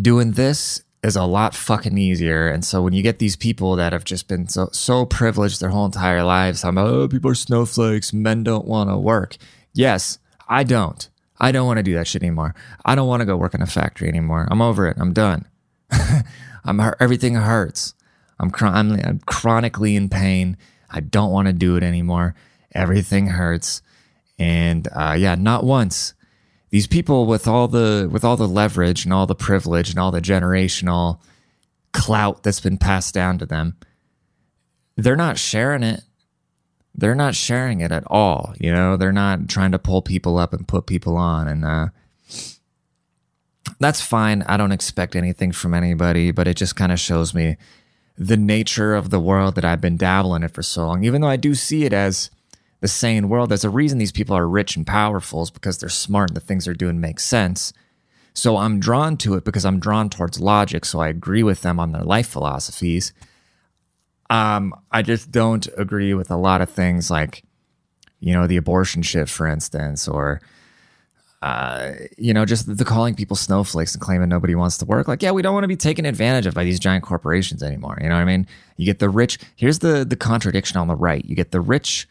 doing 0.00 0.32
this 0.32 0.83
is 1.04 1.16
a 1.16 1.22
lot 1.24 1.54
fucking 1.54 1.98
easier. 1.98 2.48
And 2.48 2.64
so 2.64 2.82
when 2.82 2.94
you 2.94 3.02
get 3.02 3.18
these 3.18 3.36
people 3.36 3.76
that 3.76 3.92
have 3.92 4.04
just 4.04 4.26
been 4.26 4.48
so 4.48 4.70
so 4.72 5.04
privileged 5.04 5.60
their 5.60 5.68
whole 5.68 5.84
entire 5.84 6.24
lives, 6.24 6.64
I'm 6.64 6.76
like, 6.76 6.86
oh 6.86 7.08
people 7.08 7.30
are 7.30 7.34
snowflakes, 7.34 8.12
men 8.12 8.42
don't 8.42 8.66
want 8.66 8.88
to 8.88 8.96
work. 8.96 9.36
Yes, 9.74 10.18
I 10.48 10.64
don't. 10.64 11.08
I 11.38 11.52
don't 11.52 11.66
want 11.66 11.76
to 11.76 11.82
do 11.82 11.94
that 11.94 12.06
shit 12.06 12.22
anymore. 12.22 12.54
I 12.86 12.94
don't 12.94 13.06
want 13.06 13.20
to 13.20 13.26
go 13.26 13.36
work 13.36 13.54
in 13.54 13.60
a 13.60 13.66
factory 13.66 14.08
anymore. 14.08 14.48
I'm 14.50 14.62
over 14.62 14.88
it. 14.88 14.96
I'm 14.98 15.12
done. 15.12 15.46
I'm 16.64 16.80
everything 16.98 17.34
hurts. 17.34 17.94
I'm, 18.40 18.50
I'm, 18.60 18.92
I'm 18.92 19.20
chronically 19.26 19.96
in 19.96 20.08
pain. 20.08 20.56
I 20.90 21.00
don't 21.00 21.32
want 21.32 21.48
to 21.48 21.52
do 21.52 21.76
it 21.76 21.82
anymore. 21.82 22.34
Everything 22.72 23.26
hurts. 23.26 23.82
And 24.38 24.88
uh, 24.94 25.16
yeah, 25.18 25.34
not 25.34 25.64
once. 25.64 26.14
These 26.74 26.88
people 26.88 27.26
with 27.26 27.46
all 27.46 27.68
the 27.68 28.08
with 28.10 28.24
all 28.24 28.36
the 28.36 28.48
leverage 28.48 29.04
and 29.04 29.12
all 29.14 29.28
the 29.28 29.36
privilege 29.36 29.90
and 29.90 29.98
all 30.00 30.10
the 30.10 30.20
generational 30.20 31.20
clout 31.92 32.42
that's 32.42 32.58
been 32.58 32.78
passed 32.78 33.14
down 33.14 33.38
to 33.38 33.46
them, 33.46 33.76
they're 34.96 35.14
not 35.14 35.38
sharing 35.38 35.84
it 35.84 36.02
they're 36.92 37.14
not 37.14 37.36
sharing 37.36 37.80
it 37.80 37.92
at 37.92 38.02
all. 38.08 38.54
You 38.58 38.72
know, 38.72 38.96
they're 38.96 39.12
not 39.12 39.48
trying 39.48 39.70
to 39.70 39.78
pull 39.78 40.02
people 40.02 40.36
up 40.36 40.52
and 40.52 40.66
put 40.66 40.86
people 40.86 41.16
on. 41.16 41.46
And 41.46 41.64
uh, 41.64 41.86
that's 43.78 44.00
fine. 44.00 44.42
I 44.42 44.56
don't 44.56 44.72
expect 44.72 45.14
anything 45.14 45.52
from 45.52 45.74
anybody, 45.74 46.32
but 46.32 46.48
it 46.48 46.56
just 46.56 46.74
kind 46.74 46.90
of 46.90 46.98
shows 46.98 47.34
me 47.34 47.56
the 48.18 48.36
nature 48.36 48.96
of 48.96 49.10
the 49.10 49.20
world 49.20 49.54
that 49.54 49.64
I've 49.64 49.80
been 49.80 49.96
dabbling 49.96 50.42
in 50.42 50.48
for 50.48 50.64
so 50.64 50.88
long. 50.88 51.04
Even 51.04 51.20
though 51.20 51.28
I 51.28 51.36
do 51.36 51.54
see 51.54 51.84
it 51.84 51.92
as 51.92 52.30
the 52.84 52.88
sane 52.88 53.30
world, 53.30 53.48
there's 53.48 53.64
a 53.64 53.70
reason 53.70 53.96
these 53.96 54.12
people 54.12 54.36
are 54.36 54.46
rich 54.46 54.76
and 54.76 54.86
powerful 54.86 55.40
is 55.40 55.50
because 55.50 55.78
they're 55.78 55.88
smart 55.88 56.28
and 56.28 56.36
the 56.36 56.40
things 56.40 56.66
they're 56.66 56.74
doing 56.74 57.00
make 57.00 57.18
sense. 57.18 57.72
So 58.34 58.58
I'm 58.58 58.78
drawn 58.78 59.16
to 59.18 59.36
it 59.36 59.44
because 59.44 59.64
I'm 59.64 59.80
drawn 59.80 60.10
towards 60.10 60.38
logic. 60.38 60.84
So 60.84 61.00
I 61.00 61.08
agree 61.08 61.42
with 61.42 61.62
them 61.62 61.80
on 61.80 61.92
their 61.92 62.02
life 62.02 62.28
philosophies. 62.28 63.14
Um, 64.28 64.74
I 64.92 65.00
just 65.00 65.32
don't 65.32 65.66
agree 65.78 66.12
with 66.12 66.30
a 66.30 66.36
lot 66.36 66.60
of 66.60 66.68
things 66.68 67.10
like, 67.10 67.44
you 68.20 68.34
know, 68.34 68.46
the 68.46 68.58
abortion 68.58 69.00
shit, 69.00 69.30
for 69.30 69.46
instance, 69.46 70.06
or 70.06 70.42
uh, 71.40 71.94
you 72.18 72.34
know, 72.34 72.44
just 72.44 72.76
the 72.76 72.84
calling 72.84 73.14
people 73.14 73.34
snowflakes 73.34 73.94
and 73.94 74.02
claiming 74.02 74.28
nobody 74.28 74.54
wants 74.54 74.76
to 74.76 74.84
work. 74.84 75.08
Like, 75.08 75.22
yeah, 75.22 75.30
we 75.30 75.40
don't 75.40 75.54
want 75.54 75.64
to 75.64 75.68
be 75.68 75.76
taken 75.76 76.04
advantage 76.04 76.44
of 76.44 76.52
by 76.52 76.64
these 76.64 76.78
giant 76.78 77.04
corporations 77.04 77.62
anymore. 77.62 77.96
You 78.02 78.10
know 78.10 78.14
what 78.16 78.20
I 78.20 78.26
mean? 78.26 78.46
You 78.76 78.84
get 78.84 78.98
the 78.98 79.08
rich. 79.08 79.38
Here's 79.56 79.78
the 79.78 80.04
the 80.04 80.16
contradiction 80.16 80.76
on 80.76 80.88
the 80.88 80.96
right. 80.96 81.24
You 81.24 81.34
get 81.34 81.50
the 81.50 81.62
rich. 81.62 82.06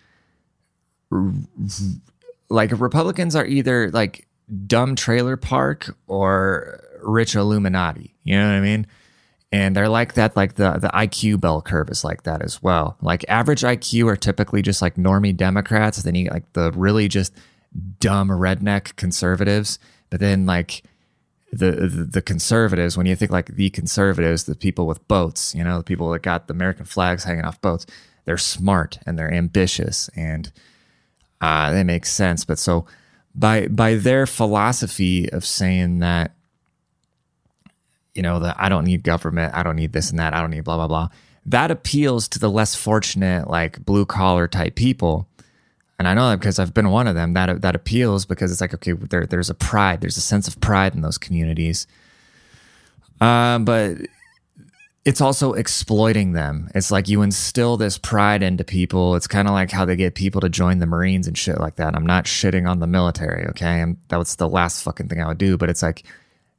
Like 2.50 2.72
Republicans 2.80 3.36
are 3.36 3.46
either 3.46 3.90
like 3.92 4.28
dumb 4.68 4.96
trailer 4.96 5.38
park 5.38 5.96
or 6.08 6.84
rich 7.02 7.36
Illuminati. 7.36 8.16
You 8.24 8.38
know 8.38 8.48
what 8.48 8.56
I 8.56 8.62
mean? 8.62 8.88
And 9.52 9.76
they're 9.76 9.90
like 9.90 10.16
that, 10.16 10.36
like 10.36 10.56
the, 10.56 10.72
the 10.80 10.88
IQ 10.90 11.40
bell 11.40 11.62
curve 11.62 11.90
is 11.90 12.04
like 12.04 12.24
that 12.24 12.42
as 12.42 12.64
well. 12.64 12.98
Like 13.02 13.24
average 13.30 13.62
IQ 13.62 14.08
are 14.08 14.16
typically 14.16 14.64
just 14.64 14.82
like 14.82 14.96
normie 14.96 15.36
Democrats. 15.36 16.02
Then 16.02 16.16
you 16.16 16.30
like 16.30 16.52
the 16.54 16.72
really 16.72 17.08
just 17.08 17.34
dumb 18.00 18.30
redneck 18.30 18.96
conservatives. 18.96 19.78
But 20.10 20.20
then 20.20 20.48
like 20.48 20.84
the, 21.52 21.72
the, 21.72 21.88
the 21.88 22.22
conservatives, 22.22 22.98
when 22.98 23.06
you 23.06 23.16
think 23.16 23.30
like 23.30 23.56
the 23.56 23.70
conservatives, 23.70 24.46
the 24.46 24.56
people 24.56 24.88
with 24.88 25.08
boats, 25.08 25.54
you 25.54 25.64
know, 25.64 25.78
the 25.78 25.84
people 25.84 26.10
that 26.12 26.24
got 26.24 26.48
the 26.48 26.54
American 26.54 26.86
flags 26.86 27.24
hanging 27.24 27.46
off 27.46 27.62
boats, 27.62 27.86
they're 28.26 28.40
smart 28.40 28.98
and 29.06 29.20
they're 29.20 29.32
ambitious 29.32 30.10
and 30.16 30.52
uh, 31.44 31.72
they 31.72 31.84
make 31.84 32.06
sense. 32.06 32.46
But 32.46 32.58
so 32.58 32.86
by 33.36 33.68
by 33.68 33.96
their 33.96 34.26
philosophy 34.26 35.30
of 35.30 35.46
saying 35.46 36.00
that 36.00 36.32
you 38.14 38.22
know, 38.22 38.40
that 38.40 38.56
I 38.60 38.70
don't 38.70 38.86
need 38.86 39.04
government, 39.04 39.54
I 39.54 39.64
don't 39.64 39.76
need 39.76 39.94
this 39.94 40.10
and 40.10 40.20
that, 40.20 40.34
I 40.34 40.42
don't 40.42 40.52
need 40.52 40.64
blah, 40.64 40.78
blah, 40.78 40.88
blah. 40.88 41.10
That 41.46 41.72
appeals 41.72 42.28
to 42.30 42.40
the 42.40 42.50
less 42.50 42.76
fortunate, 42.76 43.50
like 43.50 43.84
blue 43.84 44.06
collar 44.06 44.48
type 44.48 44.76
people. 44.76 45.28
And 46.00 46.08
I 46.08 46.14
know 46.14 46.30
that 46.30 46.40
because 46.40 46.60
I've 46.60 46.74
been 46.74 46.90
one 46.90 47.08
of 47.08 47.16
them. 47.16 47.34
That 47.34 47.62
that 47.62 47.76
appeals 47.76 48.26
because 48.26 48.52
it's 48.52 48.62
like 48.62 48.74
okay, 48.74 48.94
there, 48.94 49.26
there's 49.26 49.50
a 49.50 49.54
pride, 49.54 50.02
there's 50.02 50.18
a 50.18 50.22
sense 50.22 50.48
of 50.48 50.60
pride 50.60 50.96
in 50.96 51.02
those 51.02 51.18
communities. 51.18 51.86
Um, 53.20 53.66
but 53.66 53.98
it's 55.06 55.20
also 55.20 55.54
exploiting 55.54 56.32
them. 56.32 56.70
It's 56.74 56.90
like 56.90 57.10
you 57.10 57.22
instill 57.22 57.76
this 57.76 57.98
pride 57.98 58.42
into 58.42 58.64
people. 58.64 59.16
It's 59.16 59.28
kind 59.28 59.50
of 59.50 59.54
like 59.54 59.70
how 59.70 59.84
they 59.84 59.98
get 59.98 60.16
people 60.16 60.40
to 60.42 60.50
join 60.50 60.80
the 60.80 60.86
Marines 60.86 61.28
and 61.28 61.38
shit 61.38 61.60
like 61.60 61.76
that. 61.76 61.94
I'm 61.94 62.06
not 62.06 62.24
shitting 62.24 62.70
on 62.70 62.80
the 62.80 62.88
military, 62.88 63.46
okay? 63.48 63.82
And 63.82 63.98
that 64.08 64.18
was 64.18 64.38
the 64.38 64.48
last 64.48 64.82
fucking 64.84 65.10
thing 65.10 65.22
I 65.22 65.28
would 65.28 65.38
do. 65.38 65.58
But 65.58 65.70
it's 65.70 65.82
like 65.82 66.04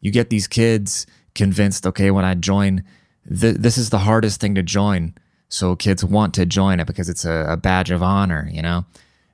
you 0.00 0.10
get 0.10 0.28
these 0.28 0.46
kids 0.46 1.06
convinced, 1.34 1.86
okay, 1.86 2.10
when 2.10 2.26
I 2.26 2.34
join, 2.34 2.84
th- 3.28 3.56
this 3.56 3.78
is 3.78 3.88
the 3.88 4.00
hardest 4.00 4.42
thing 4.42 4.54
to 4.56 4.62
join. 4.62 5.14
So 5.48 5.74
kids 5.74 6.04
want 6.04 6.34
to 6.34 6.44
join 6.44 6.80
it 6.80 6.86
because 6.86 7.08
it's 7.08 7.24
a, 7.24 7.46
a 7.48 7.56
badge 7.56 7.90
of 7.90 8.02
honor, 8.02 8.48
you 8.52 8.60
know? 8.60 8.84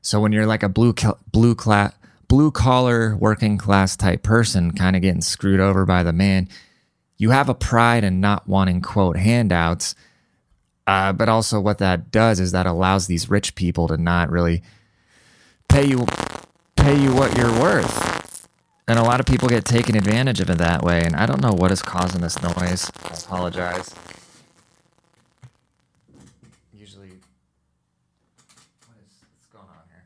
So 0.03 0.21
when 0.21 0.31
you're 0.33 0.47
like 0.47 0.63
a 0.63 0.69
blue, 0.69 0.95
blue, 1.33 1.57
cla- 1.57 1.95
blue 2.29 2.53
collar 2.53 3.17
working 3.17 3.59
class 3.59 3.97
type 3.97 4.23
person 4.23 4.71
kind 4.71 4.95
of 4.95 5.03
getting 5.03 5.21
screwed 5.21 5.59
over 5.59 5.85
by 5.85 6.05
the 6.05 6.13
man, 6.13 6.49
you 7.21 7.31
have 7.31 7.51
a 7.51 7.55
pride 7.55 8.03
in 8.03 8.19
not 8.19 8.49
wanting 8.49 8.81
quote 8.81 9.19
handouts. 9.19 9.95
Uh, 10.87 11.13
but 11.13 11.29
also 11.29 11.61
what 11.61 11.79
that 11.79 12.11
does 12.11 12.41
is 12.41 12.51
that 12.53 12.67
allows 12.67 13.07
these 13.07 13.29
rich 13.29 13.55
people 13.55 13.87
to 13.87 13.97
not 13.97 14.31
really 14.31 14.63
pay 15.69 15.85
you 15.87 16.07
pay 16.75 17.01
you 17.01 17.15
what 17.15 17.37
you're 17.37 17.53
worth 17.61 18.49
and 18.89 18.99
a 18.99 19.03
lot 19.03 19.21
of 19.21 19.27
people 19.27 19.49
get 19.49 19.65
taken 19.65 19.95
advantage 19.97 20.41
of 20.41 20.51
it 20.51 20.59
that 20.59 20.83
way. 20.83 21.05
And 21.05 21.15
I 21.15 21.25
don't 21.25 21.41
know 21.41 21.53
what 21.53 21.71
is 21.71 21.81
causing 21.81 22.23
this 22.23 22.43
noise. 22.43 22.91
I 23.05 23.15
apologize. 23.15 23.95
Usually, 26.75 27.11
what 28.87 28.97
is 29.07 29.47
going 29.53 29.63
on 29.63 29.85
here? 29.91 30.05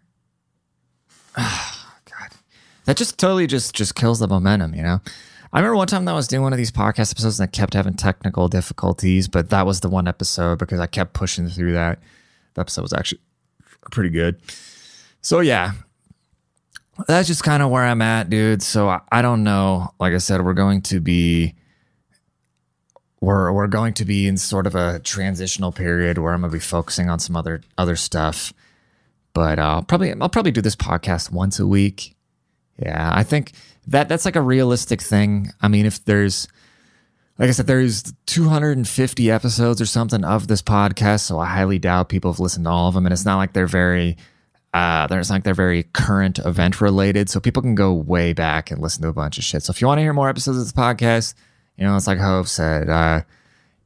Oh, 1.39 1.87
God, 2.11 2.31
that 2.85 2.99
just 2.99 3.19
totally 3.19 3.47
just 3.47 3.75
just 3.75 3.95
kills 3.95 4.19
the 4.19 4.29
momentum. 4.29 4.75
You 4.75 4.83
know. 4.83 5.01
I 5.55 5.59
remember 5.59 5.77
one 5.77 5.87
time 5.87 6.05
that 6.07 6.11
I 6.11 6.17
was 6.17 6.27
doing 6.27 6.43
one 6.43 6.53
of 6.53 6.57
these 6.57 6.73
podcast 6.73 7.13
episodes 7.13 7.39
and 7.39 7.49
I 7.49 7.51
kept 7.51 7.75
having 7.75 7.95
technical 7.95 8.49
difficulties, 8.49 9.29
but 9.29 9.51
that 9.51 9.65
was 9.65 9.79
the 9.79 9.89
one 9.89 10.09
episode 10.09 10.59
because 10.59 10.81
I 10.81 10.89
kept 10.89 11.13
pushing 11.13 11.49
through 11.49 11.75
that. 11.75 12.01
The 12.55 12.63
episode 12.63 12.83
was 12.83 12.93
actually 12.93 13.21
pretty 13.93 14.11
good. 14.11 14.41
So 15.21 15.39
yeah, 15.39 15.75
that's 17.07 17.29
just 17.29 17.45
kind 17.45 17.63
of 17.63 17.71
where 17.71 17.85
I'm 17.85 18.03
at, 18.03 18.29
dude. 18.31 18.65
So 18.65 18.89
I, 18.89 19.01
I, 19.13 19.23
don't 19.23 19.45
know. 19.45 19.95
Like 20.01 20.13
I 20.13 20.19
said, 20.19 20.45
we're 20.45 20.55
going 20.55 20.83
to 20.83 20.99
be 20.99 21.55
we're 23.21 23.53
we're 23.53 23.69
going 23.69 23.95
to 23.95 24.05
be 24.05 24.27
in 24.27 24.37
sort 24.37 24.67
of 24.67 24.75
a 24.75 24.99
transitional 24.99 25.71
period 25.71 26.19
where 26.19 26.35
I'm 26.35 26.41
gonna 26.41 26.53
be 26.53 26.59
focusing 26.59 27.09
on 27.09 27.21
some 27.21 27.37
other 27.37 27.63
other 27.79 27.95
stuff. 27.95 28.53
But 29.33 29.61
uh, 29.61 29.77
I'll 29.77 29.83
probably 29.83 30.13
I'll 30.21 30.29
probably 30.29 30.51
do 30.51 30.61
this 30.61 30.77
podcast 30.77 31.31
once 31.31 31.61
a 31.61 31.67
week. 31.67 32.17
Yeah, 32.77 33.13
I 33.15 33.23
think 33.23 33.53
that 33.89 34.09
that's 34.09 34.25
like 34.25 34.37
a 34.37 34.43
realistic 34.43 35.01
thing. 35.01 35.51
I 35.61 35.69
mean, 35.69 35.87
if 35.87 36.05
there's 36.05 36.49
like 37.39 37.49
I 37.49 37.53
said, 37.53 37.67
there's 37.67 38.13
250 38.27 39.31
episodes 39.31 39.81
or 39.81 39.87
something 39.87 40.25
of 40.25 40.47
this 40.47 40.63
podcast, 40.63 41.21
so 41.21 41.41
I 41.41 41.47
highly 41.47 41.81
doubt 41.81 42.09
people 42.09 42.33
have 42.33 42.39
listened 42.39 42.67
to 42.67 42.71
all 42.71 42.89
of 42.89 42.95
them. 42.95 43.07
And 43.07 43.13
it's 43.13 43.25
not 43.25 43.39
like 43.39 43.53
they're 43.53 43.67
very 43.67 44.17
uh, 44.75 45.07
there's 45.07 45.31
like 45.31 45.45
they're 45.45 45.55
very 45.55 45.85
current 45.85 46.41
event 46.41 46.81
related, 46.81 47.31
so 47.31 47.39
people 47.39 47.63
can 47.63 47.77
go 47.77 47.93
way 47.93 48.33
back 48.33 48.71
and 48.73 48.83
listen 48.83 49.03
to 49.03 49.09
a 49.09 49.13
bunch 49.13 49.39
of 49.39 49.45
shit. 49.45 49.63
So 49.63 49.71
if 49.71 49.81
you 49.81 49.87
want 49.87 49.99
to 49.99 50.03
hear 50.03 50.13
more 50.13 50.29
episodes 50.29 50.59
of 50.59 50.65
this 50.65 50.73
podcast, 50.73 51.35
you 51.77 51.85
know, 51.85 51.97
it's 51.97 52.09
like 52.09 52.19
Hov 52.19 52.49
said, 52.49 52.89
uh, 52.89 53.23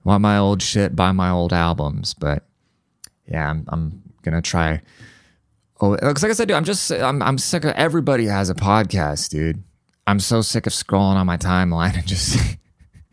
want 0.03 0.23
my 0.23 0.39
old 0.39 0.63
shit, 0.63 0.97
buy 0.97 1.13
my 1.13 1.29
old 1.29 1.53
albums. 1.53 2.15
But 2.15 2.43
yeah, 3.27 3.51
I'm, 3.51 3.67
I'm 3.69 4.03
gonna 4.23 4.41
try. 4.41 4.81
Oh, 5.81 5.91
like 5.91 6.25
I 6.25 6.33
said, 6.33 6.49
dude, 6.49 6.57
I'm 6.57 6.65
just 6.65 6.91
I'm 6.91 7.23
I'm 7.23 7.37
sick 7.37 7.65
of 7.65 7.73
everybody 7.73 8.25
has 8.25 8.49
a 8.49 8.55
podcast, 8.55 9.29
dude. 9.29 9.63
I'm 10.09 10.21
so 10.21 10.41
sick 10.41 10.67
of 10.67 10.73
scrolling 10.73 11.17
on 11.17 11.27
my 11.27 11.37
timeline 11.37 11.95
and 11.95 12.07
just. 12.07 12.39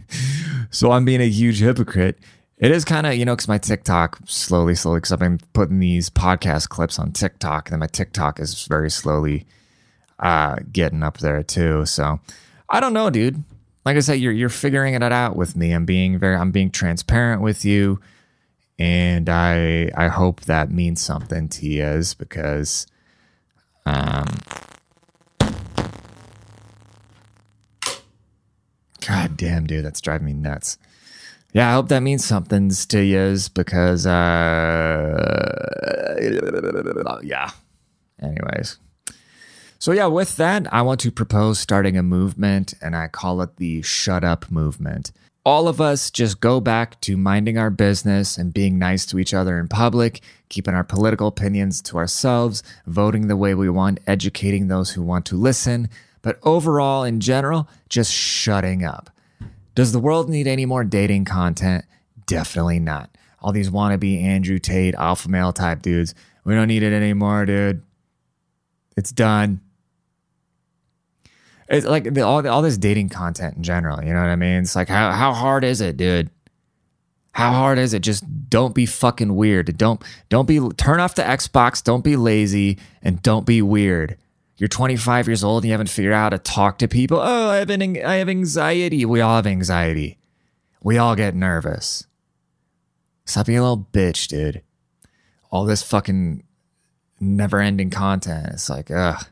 so 0.72 0.92
I'm 0.92 1.06
being 1.06 1.22
a 1.22 1.30
huge 1.30 1.60
hypocrite 1.60 2.20
it 2.58 2.72
is 2.72 2.86
kind 2.86 3.06
of, 3.06 3.16
you 3.16 3.26
know, 3.26 3.36
because 3.36 3.48
my 3.48 3.58
TikTok 3.58 4.20
slowly, 4.26 4.76
slowly, 4.76 4.98
because 4.98 5.12
I've 5.12 5.20
been 5.20 5.40
putting 5.54 5.80
these 5.80 6.10
podcast 6.10 6.70
clips 6.70 6.98
on 6.98 7.12
TikTok, 7.12 7.68
and 7.68 7.74
then 7.74 7.80
my 7.80 7.88
TikTok 7.88 8.40
is 8.40 8.66
very 8.66 8.90
slowly 8.90 9.46
uh, 10.20 10.58
getting 10.72 11.04
up 11.04 11.18
there 11.18 11.44
too. 11.44 11.86
So 11.86 12.20
I 12.70 12.80
don't 12.80 12.94
know, 12.94 13.10
dude. 13.10 13.44
Like 13.84 13.98
I 13.98 14.00
said, 14.00 14.16
you're 14.16 14.32
you're 14.32 14.50
figuring 14.50 14.94
it 14.94 15.04
out 15.04 15.36
with 15.36 15.56
me. 15.56 15.74
I'm 15.74 15.86
being 15.86 16.18
very, 16.18 16.36
I'm 16.36 16.52
being 16.52 16.72
transparent 16.72 17.42
with 17.42 17.66
you, 17.66 18.00
and 18.80 19.30
I 19.30 19.92
I 19.96 20.08
hope 20.08 20.42
that 20.42 20.72
means 20.72 21.02
something 21.02 21.50
to 21.50 21.68
you, 21.68 22.02
because, 22.18 22.88
um, 23.86 24.28
God 29.08 29.38
damn, 29.38 29.68
dude, 29.68 29.86
that's 29.86 30.02
driving 30.02 30.26
me 30.26 30.34
nuts 30.34 30.78
yeah, 31.56 31.70
I 31.70 31.74
hope 31.76 31.88
that 31.88 32.02
means 32.02 32.26
something 32.26 32.70
to 32.70 33.00
you 33.02 33.38
because, 33.54 34.06
uh, 34.06 35.16
yeah. 37.24 37.52
Anyways. 38.22 38.78
So, 39.80 39.94
yeah, 39.94 40.08
with 40.08 40.36
that, 40.36 40.68
I 40.74 40.82
want 40.82 41.00
to 41.00 41.12
propose 41.12 41.58
starting 41.58 41.96
a 41.96 42.04
movement, 42.04 42.74
and 42.82 42.94
I 42.94 43.08
call 43.08 43.42
it 43.42 43.56
the 43.56 43.82
Shut 43.84 44.26
Up 44.26 44.52
Movement. 44.52 45.14
All 45.46 45.70
of 45.70 45.80
us 45.80 46.12
just 46.12 46.42
go 46.42 46.60
back 46.60 47.00
to 47.02 47.16
minding 47.16 47.58
our 47.58 47.70
business 47.70 48.38
and 48.38 48.54
being 48.54 48.78
nice 48.78 49.06
to 49.06 49.18
each 49.18 49.34
other 49.34 49.58
in 49.58 49.70
public, 49.70 50.20
keeping 50.50 50.74
our 50.74 50.84
political 50.84 51.30
opinions 51.30 51.82
to 51.84 51.96
ourselves, 51.96 52.64
voting 52.86 53.30
the 53.30 53.38
way 53.38 53.56
we 53.56 53.70
want, 53.70 54.02
educating 54.08 54.68
those 54.68 54.92
who 54.92 55.02
want 55.02 55.26
to 55.28 55.38
listen, 55.38 55.88
but 56.26 56.40
overall, 56.42 57.04
in 57.04 57.20
general, 57.20 57.70
just 57.88 58.12
shutting 58.12 58.84
up. 58.84 59.12
Does 59.76 59.92
the 59.92 60.00
world 60.00 60.28
need 60.28 60.48
any 60.48 60.66
more 60.66 60.84
dating 60.84 61.26
content? 61.26 61.86
Definitely 62.26 62.80
not. 62.80 63.16
All 63.44 63.52
these 63.52 63.70
wannabe 63.70 64.24
Andrew 64.24 64.58
Tate, 64.58 64.96
alpha 64.96 65.30
male 65.30 65.54
type 65.54 65.84
dudes. 65.84 66.16
We 66.44 66.56
don't 66.56 66.68
need 66.68 66.82
it 66.82 66.94
anymore, 66.94 67.46
dude. 67.46 67.84
It's 68.98 69.12
done. 69.12 69.62
It's 71.70 71.86
like 71.86 72.12
the, 72.12 72.22
all, 72.22 72.48
all 72.48 72.64
this 72.64 72.80
dating 72.80 73.10
content 73.10 73.58
in 73.58 73.62
general. 73.62 74.04
You 74.04 74.12
know 74.12 74.22
what 74.22 74.30
I 74.30 74.36
mean? 74.36 74.64
It's 74.64 74.76
like, 74.76 74.90
how, 74.90 75.12
how 75.12 75.32
hard 75.32 75.64
is 75.64 75.80
it, 75.80 75.96
dude? 75.96 76.32
How 77.34 77.52
hard 77.52 77.78
is 77.78 77.94
it? 77.94 78.00
Just 78.00 78.24
don't 78.50 78.74
be 78.74 78.88
fucking 78.88 79.36
weird. 79.36 79.78
Don't 79.78 80.02
don't 80.30 80.48
be 80.48 80.70
turn 80.78 81.00
off 81.00 81.14
the 81.14 81.22
Xbox. 81.22 81.84
Don't 81.84 82.04
be 82.04 82.16
lazy 82.16 82.80
and 83.04 83.22
don't 83.22 83.46
be 83.46 83.62
weird. 83.62 84.18
You're 84.58 84.70
25 84.70 85.28
years 85.28 85.44
old 85.44 85.64
and 85.64 85.68
you 85.68 85.74
haven't 85.74 85.90
figured 85.90 86.14
out 86.14 86.24
how 86.24 86.30
to 86.30 86.38
talk 86.38 86.78
to 86.78 86.88
people. 86.88 87.20
Oh, 87.20 87.50
I 87.50 87.58
have 87.58 87.70
an, 87.70 87.82
I 88.04 88.16
have 88.16 88.30
anxiety. 88.30 89.06
We 89.06 89.22
all 89.22 89.36
have 89.36 89.48
anxiety. 89.48 90.18
We 90.82 90.98
all 90.98 91.16
get 91.16 91.36
nervous. 91.36 92.08
Stop 93.26 93.48
being 93.48 93.58
a 93.58 93.62
little 93.62 93.88
bitch, 93.92 94.28
dude. 94.28 94.62
All 95.52 95.66
this 95.66 95.84
fucking 95.84 96.44
never 97.20 97.60
ending 97.60 97.90
content. 97.90 98.48
It's 98.54 98.70
like, 98.70 98.92
ugh. 98.92 99.26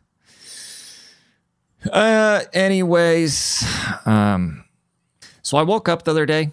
Uh, 1.92 2.42
anyways, 2.54 3.64
um, 4.06 4.64
so 5.42 5.58
I 5.58 5.64
woke 5.64 5.90
up 5.90 6.04
the 6.04 6.12
other 6.12 6.26
day. 6.26 6.52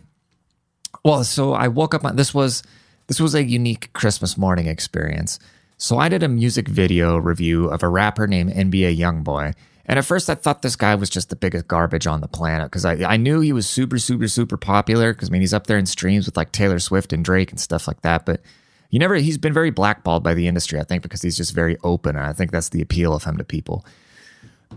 Well, 1.05 1.25
so 1.25 1.55
I 1.55 1.69
woke 1.69 1.95
up. 1.95 2.03
This 2.17 2.35
was 2.35 2.63
this 3.07 3.21
was 3.21 3.35
a 3.35 3.43
unique 3.43 3.93
Christmas 3.93 4.37
morning 4.37 4.67
experience. 4.67 5.39
So 5.81 5.97
I 5.97 6.11
did 6.11 6.23
a 6.23 6.29
music 6.29 6.69
video 6.69 7.17
review 7.17 7.65
of 7.69 7.83
a 7.83 7.89
rapper 7.89 8.27
named 8.27 8.53
NBA 8.53 8.99
Youngboy. 8.99 9.55
And 9.87 9.99
at 9.99 10.05
first, 10.05 10.29
I 10.29 10.35
thought 10.35 10.61
this 10.61 10.77
guy 10.77 10.95
was 10.95 11.09
just 11.09 11.31
the 11.31 11.37
biggest 11.37 11.69
garbage 11.69 12.07
on 12.07 12.21
the 12.21 12.29
planet 12.29 12.67
because 12.67 12.85
I, 12.85 12.97
I 12.97 13.17
knew 13.17 13.41
he 13.41 13.55
was 13.55 13.67
super, 13.67 13.97
super, 13.99 14.29
super 14.29 14.59
popular. 14.59 15.15
Because 15.15 15.31
I 15.31 15.33
mean, 15.33 15.41
he's 15.41 15.55
up 15.55 15.69
there 15.69 15.79
in 15.79 15.87
streams 15.87 16.27
with 16.27 16.37
like 16.37 16.53
Taylor 16.53 16.81
Swift 16.81 17.15
and 17.15 17.25
Drake 17.25 17.51
and 17.51 17.59
stuff 17.59 17.89
like 17.89 18.03
that. 18.03 18.27
But 18.27 18.43
he 18.91 18.99
never, 18.99 19.15
he's 19.15 19.39
been 19.39 19.55
very 19.55 19.71
blackballed 19.71 20.23
by 20.23 20.35
the 20.35 20.49
industry, 20.49 20.79
I 20.79 20.85
think, 20.85 21.03
because 21.03 21.23
he's 21.23 21.39
just 21.39 21.55
very 21.55 21.79
open. 21.83 22.15
And 22.15 22.27
I 22.27 22.35
think 22.35 22.53
that's 22.53 22.69
the 22.69 22.83
appeal 22.83 23.15
of 23.15 23.25
him 23.25 23.39
to 23.39 23.45
people. 23.45 23.87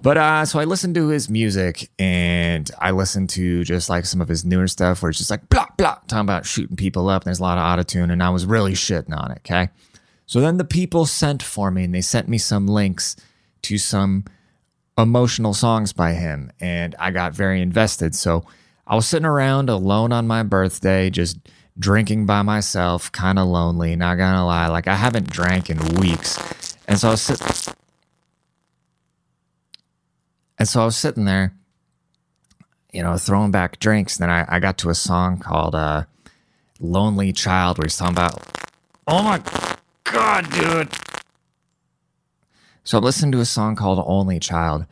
But 0.02 0.18
uh, 0.18 0.46
so 0.46 0.58
I 0.58 0.64
listened 0.64 0.96
to 0.96 1.10
his 1.10 1.30
music 1.30 1.90
and 2.00 2.72
I 2.80 2.92
listened 2.92 3.30
to 3.32 3.66
just 3.66 3.90
like 3.90 4.06
some 4.06 4.22
of 4.22 4.30
his 4.30 4.46
newer 4.46 4.70
stuff 4.70 5.02
where 5.02 5.10
it's 5.10 5.20
just 5.20 5.32
like 5.32 5.50
blah, 5.50 5.68
blah, 5.76 5.98
talking 6.08 6.22
about 6.22 6.46
shooting 6.46 6.78
people 6.78 7.10
up. 7.10 7.24
And 7.24 7.28
there's 7.28 7.42
a 7.42 7.44
lot 7.44 7.58
of 7.58 7.86
autotune. 7.86 8.10
And 8.10 8.24
I 8.24 8.30
was 8.30 8.46
really 8.46 8.72
shitting 8.72 9.14
on 9.14 9.32
it. 9.32 9.40
Okay. 9.40 9.68
So 10.34 10.42
then 10.42 10.58
the 10.58 10.66
people 10.66 11.06
sent 11.06 11.44
for 11.44 11.70
me 11.70 11.84
and 11.84 11.94
they 11.94 12.02
sent 12.02 12.28
me 12.28 12.40
some 12.40 12.66
links 12.66 13.16
to 13.62 13.78
some 13.78 14.26
emotional 14.98 15.54
songs 15.54 15.94
by 15.94 16.14
him. 16.14 16.52
And 16.60 16.96
I 16.98 17.12
got 17.12 17.36
very 17.36 17.62
invested. 17.62 18.16
So 18.16 18.44
I 18.88 18.96
was 18.96 19.06
sitting 19.06 19.28
around 19.28 19.70
alone 19.70 20.12
on 20.12 20.26
my 20.26 20.42
birthday, 20.42 21.12
just 21.12 21.38
drinking 21.78 22.26
by 22.26 22.42
myself, 22.42 23.12
kind 23.12 23.38
of 23.38 23.46
lonely. 23.46 23.96
Not 23.96 24.16
gonna 24.16 24.44
lie, 24.44 24.66
like 24.70 24.88
I 24.88 24.96
haven't 24.96 25.30
drank 25.30 25.70
in 25.70 25.78
weeks. 26.00 26.40
And 26.88 26.98
so 26.98 27.10
I 27.10 27.12
was 27.12 27.22
sitting. 27.22 27.76
And 30.58 30.68
so 30.68 30.82
I 30.82 30.86
was 30.86 30.98
sitting 30.98 31.26
there, 31.26 31.54
you 32.92 33.04
know, 33.04 33.18
throwing 33.18 33.52
back 33.52 33.78
drinks. 33.78 34.20
And 34.20 34.24
Then 34.24 34.32
I, 34.32 34.56
I 34.56 34.60
got 34.60 34.80
to 34.80 34.90
a 34.90 34.96
song 34.96 35.38
called 35.38 35.76
uh, 35.76 36.06
Lonely 36.80 37.34
Child 37.34 37.78
where 37.78 37.86
he's 37.86 37.98
talking 37.98 38.16
about, 38.16 38.42
oh 39.06 39.22
my 39.22 39.38
God, 40.14 40.48
dude. 40.52 40.90
So 42.84 43.00
I'm 43.00 43.04
listening 43.04 43.32
to 43.32 43.40
a 43.40 43.46
song 43.46 43.76
called 43.76 43.98
Lonely 43.98 44.40
Child 44.40 44.86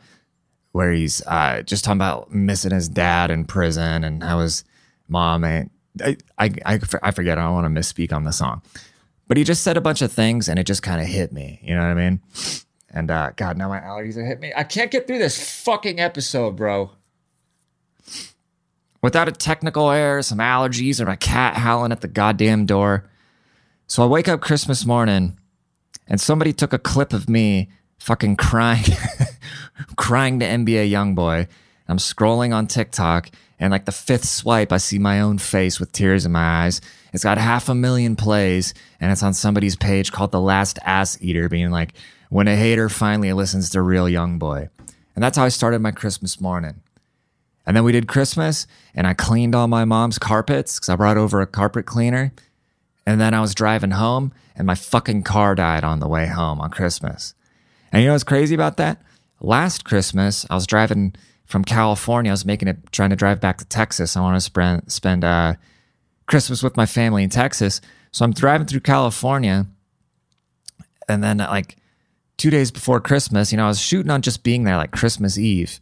where 0.72 0.90
he's 0.90 1.24
uh, 1.28 1.62
just 1.62 1.84
talking 1.84 1.98
about 1.98 2.32
missing 2.32 2.72
his 2.72 2.88
dad 2.88 3.30
in 3.30 3.44
prison 3.44 4.02
and 4.02 4.20
how 4.20 4.40
his 4.40 4.64
mom 5.06 5.44
and 5.44 5.70
I, 6.02 6.16
I, 6.38 6.50
I, 6.66 6.80
I 7.04 7.10
forget, 7.12 7.38
I 7.38 7.42
don't 7.42 7.54
want 7.54 7.72
to 7.72 7.80
misspeak 7.80 8.12
on 8.12 8.24
the 8.24 8.32
song. 8.32 8.62
But 9.28 9.36
he 9.36 9.44
just 9.44 9.62
said 9.62 9.76
a 9.76 9.80
bunch 9.80 10.02
of 10.02 10.10
things 10.10 10.48
and 10.48 10.58
it 10.58 10.64
just 10.64 10.82
kind 10.82 11.00
of 11.00 11.06
hit 11.06 11.32
me. 11.32 11.60
You 11.62 11.76
know 11.76 11.82
what 11.82 11.96
I 11.96 12.10
mean? 12.10 12.20
And 12.90 13.08
uh, 13.08 13.30
God, 13.36 13.56
now 13.56 13.68
my 13.68 13.78
allergies 13.78 14.16
are 14.16 14.24
hit 14.24 14.40
me. 14.40 14.52
I 14.56 14.64
can't 14.64 14.90
get 14.90 15.06
through 15.06 15.18
this 15.18 15.62
fucking 15.62 16.00
episode, 16.00 16.56
bro. 16.56 16.90
Without 19.02 19.28
a 19.28 19.32
technical 19.32 19.88
error, 19.88 20.20
some 20.22 20.38
allergies, 20.38 20.98
or 21.00 21.06
my 21.06 21.16
cat 21.16 21.54
howling 21.58 21.92
at 21.92 22.00
the 22.00 22.08
goddamn 22.08 22.66
door. 22.66 23.08
So 23.92 24.02
I 24.02 24.06
wake 24.06 24.26
up 24.26 24.40
Christmas 24.40 24.86
morning 24.86 25.36
and 26.08 26.18
somebody 26.18 26.54
took 26.54 26.72
a 26.72 26.78
clip 26.78 27.12
of 27.12 27.28
me 27.28 27.68
fucking 27.98 28.36
crying, 28.36 28.86
crying 29.96 30.40
to 30.40 30.46
NBA 30.46 30.90
Youngboy. 30.90 31.46
I'm 31.88 31.98
scrolling 31.98 32.54
on 32.54 32.68
TikTok 32.68 33.28
and 33.58 33.70
like 33.70 33.84
the 33.84 33.92
fifth 33.92 34.24
swipe, 34.24 34.72
I 34.72 34.78
see 34.78 34.98
my 34.98 35.20
own 35.20 35.36
face 35.36 35.78
with 35.78 35.92
tears 35.92 36.24
in 36.24 36.32
my 36.32 36.64
eyes. 36.64 36.80
It's 37.12 37.22
got 37.22 37.36
half 37.36 37.68
a 37.68 37.74
million 37.74 38.16
plays 38.16 38.72
and 38.98 39.12
it's 39.12 39.22
on 39.22 39.34
somebody's 39.34 39.76
page 39.76 40.10
called 40.10 40.32
The 40.32 40.40
Last 40.40 40.78
Ass 40.86 41.18
Eater, 41.20 41.50
being 41.50 41.70
like, 41.70 41.92
when 42.30 42.48
a 42.48 42.56
hater 42.56 42.88
finally 42.88 43.34
listens 43.34 43.68
to 43.68 43.82
Real 43.82 44.06
Youngboy. 44.06 44.70
And 45.14 45.22
that's 45.22 45.36
how 45.36 45.44
I 45.44 45.50
started 45.50 45.82
my 45.82 45.90
Christmas 45.90 46.40
morning. 46.40 46.80
And 47.66 47.76
then 47.76 47.84
we 47.84 47.92
did 47.92 48.08
Christmas 48.08 48.66
and 48.94 49.06
I 49.06 49.12
cleaned 49.12 49.54
all 49.54 49.68
my 49.68 49.84
mom's 49.84 50.18
carpets 50.18 50.76
because 50.76 50.88
I 50.88 50.96
brought 50.96 51.18
over 51.18 51.42
a 51.42 51.46
carpet 51.46 51.84
cleaner. 51.84 52.32
And 53.06 53.20
then 53.20 53.34
I 53.34 53.40
was 53.40 53.54
driving 53.54 53.90
home 53.92 54.32
and 54.54 54.66
my 54.66 54.74
fucking 54.74 55.22
car 55.22 55.54
died 55.54 55.84
on 55.84 56.00
the 56.00 56.08
way 56.08 56.26
home 56.26 56.60
on 56.60 56.70
Christmas. 56.70 57.34
And 57.90 58.02
you 58.02 58.08
know 58.08 58.14
what's 58.14 58.24
crazy 58.24 58.54
about 58.54 58.76
that? 58.76 59.02
Last 59.40 59.84
Christmas, 59.84 60.46
I 60.48 60.54
was 60.54 60.66
driving 60.66 61.14
from 61.46 61.64
California. 61.64 62.30
I 62.30 62.32
was 62.32 62.44
making 62.44 62.68
it, 62.68 62.78
trying 62.92 63.10
to 63.10 63.16
drive 63.16 63.40
back 63.40 63.58
to 63.58 63.64
Texas. 63.64 64.16
I 64.16 64.20
want 64.20 64.36
to 64.36 64.40
spend, 64.40 64.90
spend 64.90 65.24
uh, 65.24 65.54
Christmas 66.26 66.62
with 66.62 66.76
my 66.76 66.86
family 66.86 67.24
in 67.24 67.30
Texas. 67.30 67.80
So 68.12 68.24
I'm 68.24 68.32
driving 68.32 68.66
through 68.66 68.80
California. 68.80 69.66
And 71.08 71.22
then, 71.22 71.38
like, 71.38 71.76
two 72.36 72.50
days 72.50 72.70
before 72.70 73.00
Christmas, 73.00 73.52
you 73.52 73.58
know, 73.58 73.64
I 73.64 73.68
was 73.68 73.80
shooting 73.80 74.10
on 74.10 74.22
just 74.22 74.44
being 74.44 74.64
there, 74.64 74.76
like 74.76 74.92
Christmas 74.92 75.36
Eve. 75.36 75.80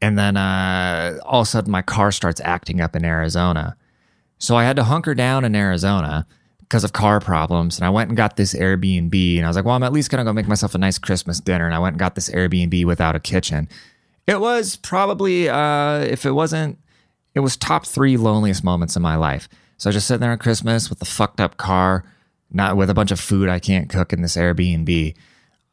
And 0.00 0.18
then 0.18 0.36
uh, 0.36 1.18
all 1.24 1.40
of 1.40 1.46
a 1.46 1.50
sudden, 1.50 1.72
my 1.72 1.82
car 1.82 2.12
starts 2.12 2.40
acting 2.44 2.80
up 2.80 2.94
in 2.94 3.04
Arizona. 3.04 3.76
So 4.38 4.56
I 4.56 4.64
had 4.64 4.76
to 4.76 4.84
hunker 4.84 5.14
down 5.14 5.44
in 5.44 5.56
Arizona 5.56 6.26
because 6.72 6.84
of 6.84 6.94
car 6.94 7.20
problems. 7.20 7.76
And 7.76 7.84
I 7.84 7.90
went 7.90 8.08
and 8.08 8.16
got 8.16 8.36
this 8.36 8.54
Airbnb. 8.54 9.36
And 9.36 9.44
I 9.44 9.48
was 9.48 9.56
like, 9.56 9.66
well, 9.66 9.74
I'm 9.74 9.82
at 9.82 9.92
least 9.92 10.10
going 10.10 10.24
to 10.24 10.24
go 10.24 10.32
make 10.32 10.48
myself 10.48 10.74
a 10.74 10.78
nice 10.78 10.96
Christmas 10.96 11.38
dinner. 11.38 11.66
And 11.66 11.74
I 11.74 11.78
went 11.78 11.92
and 11.92 11.98
got 11.98 12.14
this 12.14 12.30
Airbnb 12.30 12.86
without 12.86 13.14
a 13.14 13.20
kitchen. 13.20 13.68
It 14.26 14.40
was 14.40 14.76
probably, 14.76 15.50
uh, 15.50 15.98
if 15.98 16.24
it 16.24 16.30
wasn't, 16.30 16.78
it 17.34 17.40
was 17.40 17.58
top 17.58 17.84
three 17.84 18.16
loneliest 18.16 18.64
moments 18.64 18.96
in 18.96 19.02
my 19.02 19.16
life. 19.16 19.50
So 19.76 19.88
I 19.88 19.90
was 19.90 19.96
just 19.96 20.06
sitting 20.06 20.22
there 20.22 20.30
on 20.30 20.38
Christmas 20.38 20.88
with 20.88 20.98
the 20.98 21.04
fucked 21.04 21.42
up 21.42 21.58
car, 21.58 22.06
not 22.50 22.78
with 22.78 22.88
a 22.88 22.94
bunch 22.94 23.10
of 23.10 23.20
food 23.20 23.50
I 23.50 23.58
can't 23.58 23.90
cook 23.90 24.14
in 24.14 24.22
this 24.22 24.38
Airbnb. 24.38 25.14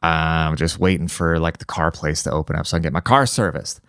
I'm 0.01 0.49
um, 0.49 0.57
just 0.57 0.79
waiting 0.79 1.07
for 1.07 1.39
like 1.39 1.59
the 1.59 1.65
car 1.65 1.91
place 1.91 2.23
to 2.23 2.31
open 2.31 2.57
up 2.57 2.67
so 2.67 2.75
I 2.75 2.79
can 2.79 2.83
get 2.83 2.93
my 2.93 2.99
car 2.99 3.25
serviced. 3.25 3.79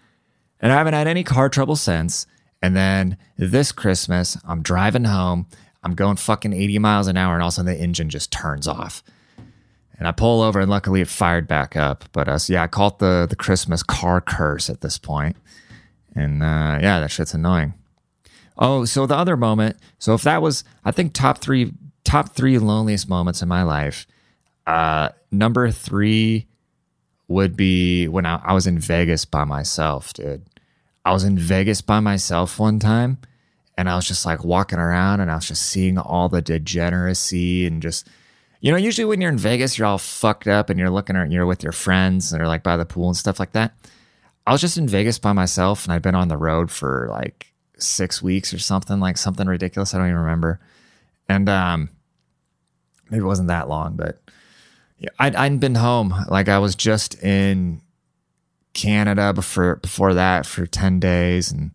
And 0.61 0.71
I 0.71 0.77
haven't 0.77 0.95
had 0.95 1.09
any 1.09 1.25
car 1.25 1.49
trouble 1.49 1.75
since. 1.75 2.29
And 2.63 2.77
then 2.77 3.17
this 3.37 3.73
Christmas, 3.73 4.39
I'm 4.47 4.63
driving 4.63 5.07
home. 5.07 5.49
I'm 5.83 5.95
going 5.95 6.17
fucking 6.17 6.53
80 6.53 6.79
miles 6.79 7.07
an 7.07 7.17
hour, 7.17 7.35
and 7.35 7.43
all 7.43 7.49
of 7.49 7.53
a 7.53 7.57
sudden 7.57 7.73
the 7.73 7.81
engine 7.81 8.11
just 8.11 8.31
turns 8.31 8.69
off. 8.69 9.03
And 9.99 10.09
I 10.09 10.13
pull 10.13 10.43
over, 10.43 10.61
and 10.61 10.71
luckily 10.71 11.01
it 11.01 11.09
fired 11.09 11.47
back 11.47 11.77
up. 11.77 12.05
But 12.13 12.29
uh, 12.29 12.39
so 12.39 12.55
yeah, 12.55 12.63
I 12.63 12.67
call 12.67 12.89
it 12.89 12.99
the 12.99 13.27
the 13.29 13.37
Christmas 13.37 13.83
car 13.83 14.21
curse 14.21 14.71
at 14.71 14.81
this 14.81 14.99
point. 14.99 15.37
And 16.15 16.43
uh, 16.43 16.79
yeah, 16.81 17.01
that 17.01 17.11
shit's 17.11 17.35
annoying. 17.35 17.75
Oh, 18.57 18.85
so 18.85 19.07
the 19.07 19.17
other 19.17 19.37
moment. 19.37 19.77
So 19.99 20.15
if 20.15 20.23
that 20.23 20.43
was, 20.43 20.65
I 20.85 20.91
think 20.91 21.13
top 21.13 21.39
three 21.39 21.73
top 22.05 22.31
three 22.31 22.59
loneliest 22.59 23.09
moments 23.09 23.43
in 23.43 23.49
my 23.49 23.63
life. 23.63 24.07
Uh, 24.67 25.11
number 25.31 25.71
three 25.71 26.47
would 27.29 27.57
be 27.57 28.09
when 28.09 28.27
I, 28.27 28.41
I 28.45 28.53
was 28.53 28.67
in 28.67 28.79
Vegas 28.79 29.25
by 29.25 29.45
myself, 29.45 30.13
dude. 30.13 30.45
I 31.05 31.13
was 31.13 31.25
in 31.25 31.39
Vegas 31.39 31.81
by 31.81 32.01
myself 32.01 32.59
one 32.59 32.79
time, 32.79 33.19
and 33.81 33.89
I 33.89 33.97
was 33.97 34.07
just 34.07 34.27
like 34.27 34.45
walking 34.45 34.79
around, 34.79 35.21
and 35.21 35.31
I 35.31 35.35
was 35.35 35.49
just 35.49 35.63
seeing 35.63 35.99
all 35.99 36.29
the 36.29 36.43
degeneracy 36.43 37.67
and 37.67 37.83
just 37.83 38.07
you 38.61 38.71
know, 38.71 38.77
usually 38.77 39.07
when 39.07 39.21
you're 39.21 39.31
in 39.31 39.39
Vegas, 39.39 39.79
you're 39.79 39.87
all 39.87 39.99
fucked 39.99 40.47
up 40.47 40.69
and 40.69 40.79
you're 40.79 40.91
looking 40.91 41.17
at 41.17 41.33
you're 41.33 41.47
with 41.47 41.63
your 41.63 41.73
friends 41.73 42.33
and 42.33 42.43
are 42.43 42.49
like 42.49 42.63
by 42.63 42.77
the 42.77 42.85
pool 42.85 43.09
and 43.09 43.17
stuff 43.17 43.41
like 43.41 43.53
that. 43.53 43.73
I 44.47 44.53
was 44.53 44.61
just 44.61 44.77
in 44.77 44.87
Vegas 44.87 45.19
by 45.19 45.33
myself 45.33 45.85
and 45.85 45.93
I'd 45.93 46.03
been 46.03 46.15
on 46.15 46.29
the 46.29 46.37
road 46.37 46.71
for 46.71 47.09
like 47.11 47.53
six 47.79 48.23
weeks 48.23 48.53
or 48.53 48.59
something, 48.59 49.01
like 49.01 49.17
something 49.17 49.47
ridiculous. 49.47 49.95
I 49.95 49.99
don't 49.99 50.09
even 50.09 50.19
remember. 50.19 50.61
And 51.29 51.49
um 51.49 51.89
maybe 53.09 53.23
it 53.23 53.27
wasn't 53.27 53.49
that 53.49 53.69
long, 53.69 53.97
but 53.97 54.21
yeah, 54.99 55.09
I'd, 55.19 55.35
I'd 55.35 55.61
been 55.61 55.77
home. 55.77 56.15
Like 56.29 56.51
I 56.51 56.59
was 56.59 56.75
just 56.75 57.23
in 57.23 57.81
Canada 58.75 59.33
before 59.33 59.77
before 59.77 60.13
that 60.15 60.45
for 60.45 60.67
10 60.67 61.01
days 61.01 61.51
and 61.51 61.71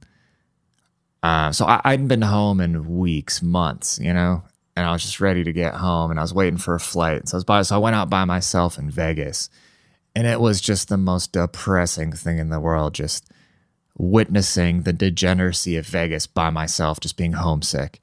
uh, 1.26 1.52
so 1.52 1.66
I, 1.66 1.82
I'd 1.84 2.08
been 2.08 2.22
home 2.22 2.62
in 2.62 3.00
weeks, 3.00 3.42
months, 3.42 3.98
you 3.98 4.14
know, 4.14 4.44
and 4.76 4.86
I 4.86 4.92
was 4.92 5.02
just 5.02 5.20
ready 5.20 5.44
to 5.44 5.52
get 5.52 5.74
home 5.74 6.12
and 6.12 6.20
I 6.20 6.22
was 6.22 6.36
waiting 6.36 6.60
for 6.60 6.76
a 6.76 6.80
flight. 6.80 7.28
So 7.28 7.36
I 7.36 7.38
was 7.38 7.44
by, 7.44 7.62
so 7.64 7.76
I 7.76 7.80
went 7.80 7.96
out 7.96 8.12
by 8.12 8.26
myself 8.26 8.78
in 8.78 8.92
Vegas 8.92 9.50
and 10.16 10.28
it 10.28 10.40
was 10.40 10.62
just 10.62 10.88
the 10.88 10.98
most 10.98 11.32
depressing 11.32 12.12
thing 12.12 12.38
in 12.38 12.50
the 12.50 12.60
world. 12.60 12.94
Just 12.94 13.28
witnessing 13.98 14.84
the 14.84 14.94
degeneracy 14.94 15.78
of 15.78 15.88
Vegas 15.88 16.28
by 16.28 16.52
myself, 16.52 17.00
just 17.00 17.18
being 17.18 17.34
homesick. 17.34 18.02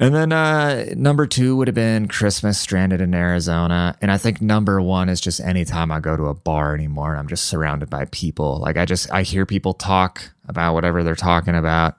And 0.00 0.14
then 0.14 0.32
uh, 0.32 0.86
number 0.96 1.26
two 1.26 1.56
would 1.56 1.66
have 1.66 1.74
been 1.74 2.06
Christmas 2.06 2.58
stranded 2.58 3.00
in 3.00 3.14
Arizona. 3.14 3.96
And 4.00 4.12
I 4.12 4.18
think 4.18 4.40
number 4.40 4.80
one 4.80 5.08
is 5.08 5.20
just 5.20 5.40
anytime 5.40 5.90
I 5.90 5.98
go 5.98 6.16
to 6.16 6.26
a 6.26 6.34
bar 6.34 6.72
anymore 6.72 7.10
and 7.10 7.18
I'm 7.18 7.26
just 7.26 7.46
surrounded 7.46 7.90
by 7.90 8.04
people. 8.06 8.60
Like 8.60 8.76
I 8.76 8.84
just, 8.84 9.12
I 9.12 9.22
hear 9.22 9.44
people 9.44 9.74
talk 9.74 10.30
about 10.46 10.74
whatever 10.74 11.02
they're 11.02 11.16
talking 11.16 11.56
about 11.56 11.96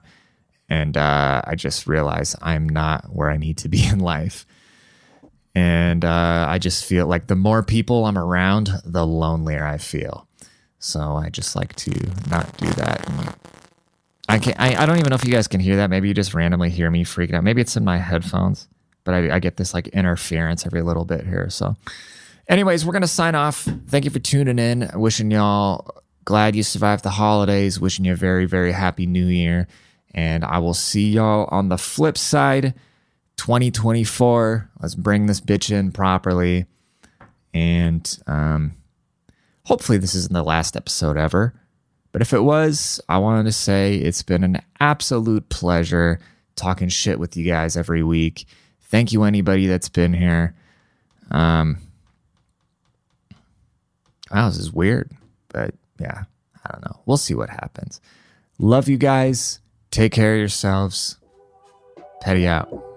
and 0.70 0.96
uh, 0.96 1.42
I 1.44 1.56
just 1.56 1.86
realize 1.86 2.36
I'm 2.40 2.68
not 2.68 3.06
where 3.12 3.28
I 3.28 3.36
need 3.36 3.58
to 3.58 3.68
be 3.68 3.84
in 3.92 3.98
life. 3.98 4.46
And 5.54 6.04
uh, 6.04 6.46
I 6.48 6.58
just 6.58 6.84
feel 6.84 7.06
like 7.06 7.26
the 7.26 7.36
more 7.36 7.62
people 7.62 8.06
I'm 8.06 8.16
around, 8.16 8.70
the 8.84 9.04
lonelier 9.04 9.66
I 9.66 9.78
feel. 9.78 10.26
So 10.78 11.16
I 11.16 11.28
just 11.28 11.56
like 11.56 11.74
to 11.76 11.90
not 12.30 12.56
do 12.56 12.70
that. 12.70 13.36
I 14.30 14.38
can 14.38 14.54
I, 14.58 14.82
I 14.82 14.86
don't 14.86 14.98
even 14.98 15.10
know 15.10 15.16
if 15.16 15.24
you 15.24 15.32
guys 15.32 15.48
can 15.48 15.60
hear 15.60 15.76
that. 15.76 15.90
Maybe 15.90 16.08
you 16.08 16.14
just 16.14 16.34
randomly 16.34 16.70
hear 16.70 16.90
me 16.90 17.04
freaking 17.04 17.34
out. 17.34 17.44
Maybe 17.44 17.60
it's 17.60 17.76
in 17.76 17.84
my 17.84 17.98
headphones, 17.98 18.68
but 19.04 19.14
I, 19.14 19.36
I 19.36 19.38
get 19.38 19.56
this 19.56 19.74
like 19.74 19.88
interference 19.88 20.66
every 20.66 20.82
little 20.82 21.04
bit 21.04 21.26
here. 21.26 21.50
So, 21.50 21.76
anyways, 22.48 22.84
we're 22.84 22.92
gonna 22.92 23.06
sign 23.06 23.34
off. 23.34 23.68
Thank 23.88 24.04
you 24.04 24.10
for 24.10 24.18
tuning 24.18 24.58
in. 24.58 24.90
Wishing 24.94 25.30
y'all 25.30 26.02
glad 26.24 26.54
you 26.54 26.62
survived 26.62 27.02
the 27.02 27.10
holidays. 27.10 27.80
Wishing 27.80 28.04
you 28.04 28.12
a 28.12 28.16
very 28.16 28.46
very 28.46 28.72
happy 28.72 29.06
New 29.06 29.26
Year. 29.26 29.68
And 30.12 30.44
I 30.44 30.58
will 30.58 30.74
see 30.74 31.10
y'all 31.10 31.48
on 31.52 31.68
the 31.68 31.78
flip 31.78 32.18
side, 32.18 32.74
2024. 33.36 34.70
Let's 34.80 34.96
bring 34.96 35.26
this 35.26 35.40
bitch 35.40 35.70
in 35.70 35.92
properly. 35.92 36.66
And 37.54 38.18
um, 38.26 38.74
Hopefully, 39.70 39.98
this 39.98 40.16
isn't 40.16 40.32
the 40.32 40.42
last 40.42 40.76
episode 40.76 41.16
ever. 41.16 41.54
But 42.12 42.22
if 42.22 42.32
it 42.32 42.42
was, 42.42 43.00
I 43.08 43.18
wanted 43.18 43.44
to 43.44 43.52
say 43.52 43.94
it's 43.96 44.22
been 44.22 44.42
an 44.42 44.60
absolute 44.80 45.48
pleasure 45.48 46.18
talking 46.56 46.88
shit 46.88 47.18
with 47.18 47.36
you 47.36 47.44
guys 47.44 47.76
every 47.76 48.02
week. 48.02 48.46
Thank 48.82 49.12
you, 49.12 49.22
anybody 49.22 49.66
that's 49.66 49.88
been 49.88 50.12
here. 50.12 50.54
Um, 51.30 51.78
wow, 54.30 54.48
this 54.48 54.58
is 54.58 54.72
weird, 54.72 55.12
but 55.48 55.74
yeah, 56.00 56.24
I 56.64 56.72
don't 56.72 56.84
know. 56.84 57.00
We'll 57.06 57.16
see 57.16 57.34
what 57.34 57.50
happens. 57.50 58.00
Love 58.58 58.88
you 58.88 58.98
guys. 58.98 59.60
Take 59.90 60.12
care 60.12 60.34
of 60.34 60.40
yourselves. 60.40 61.16
Petty 62.20 62.46
out. 62.46 62.89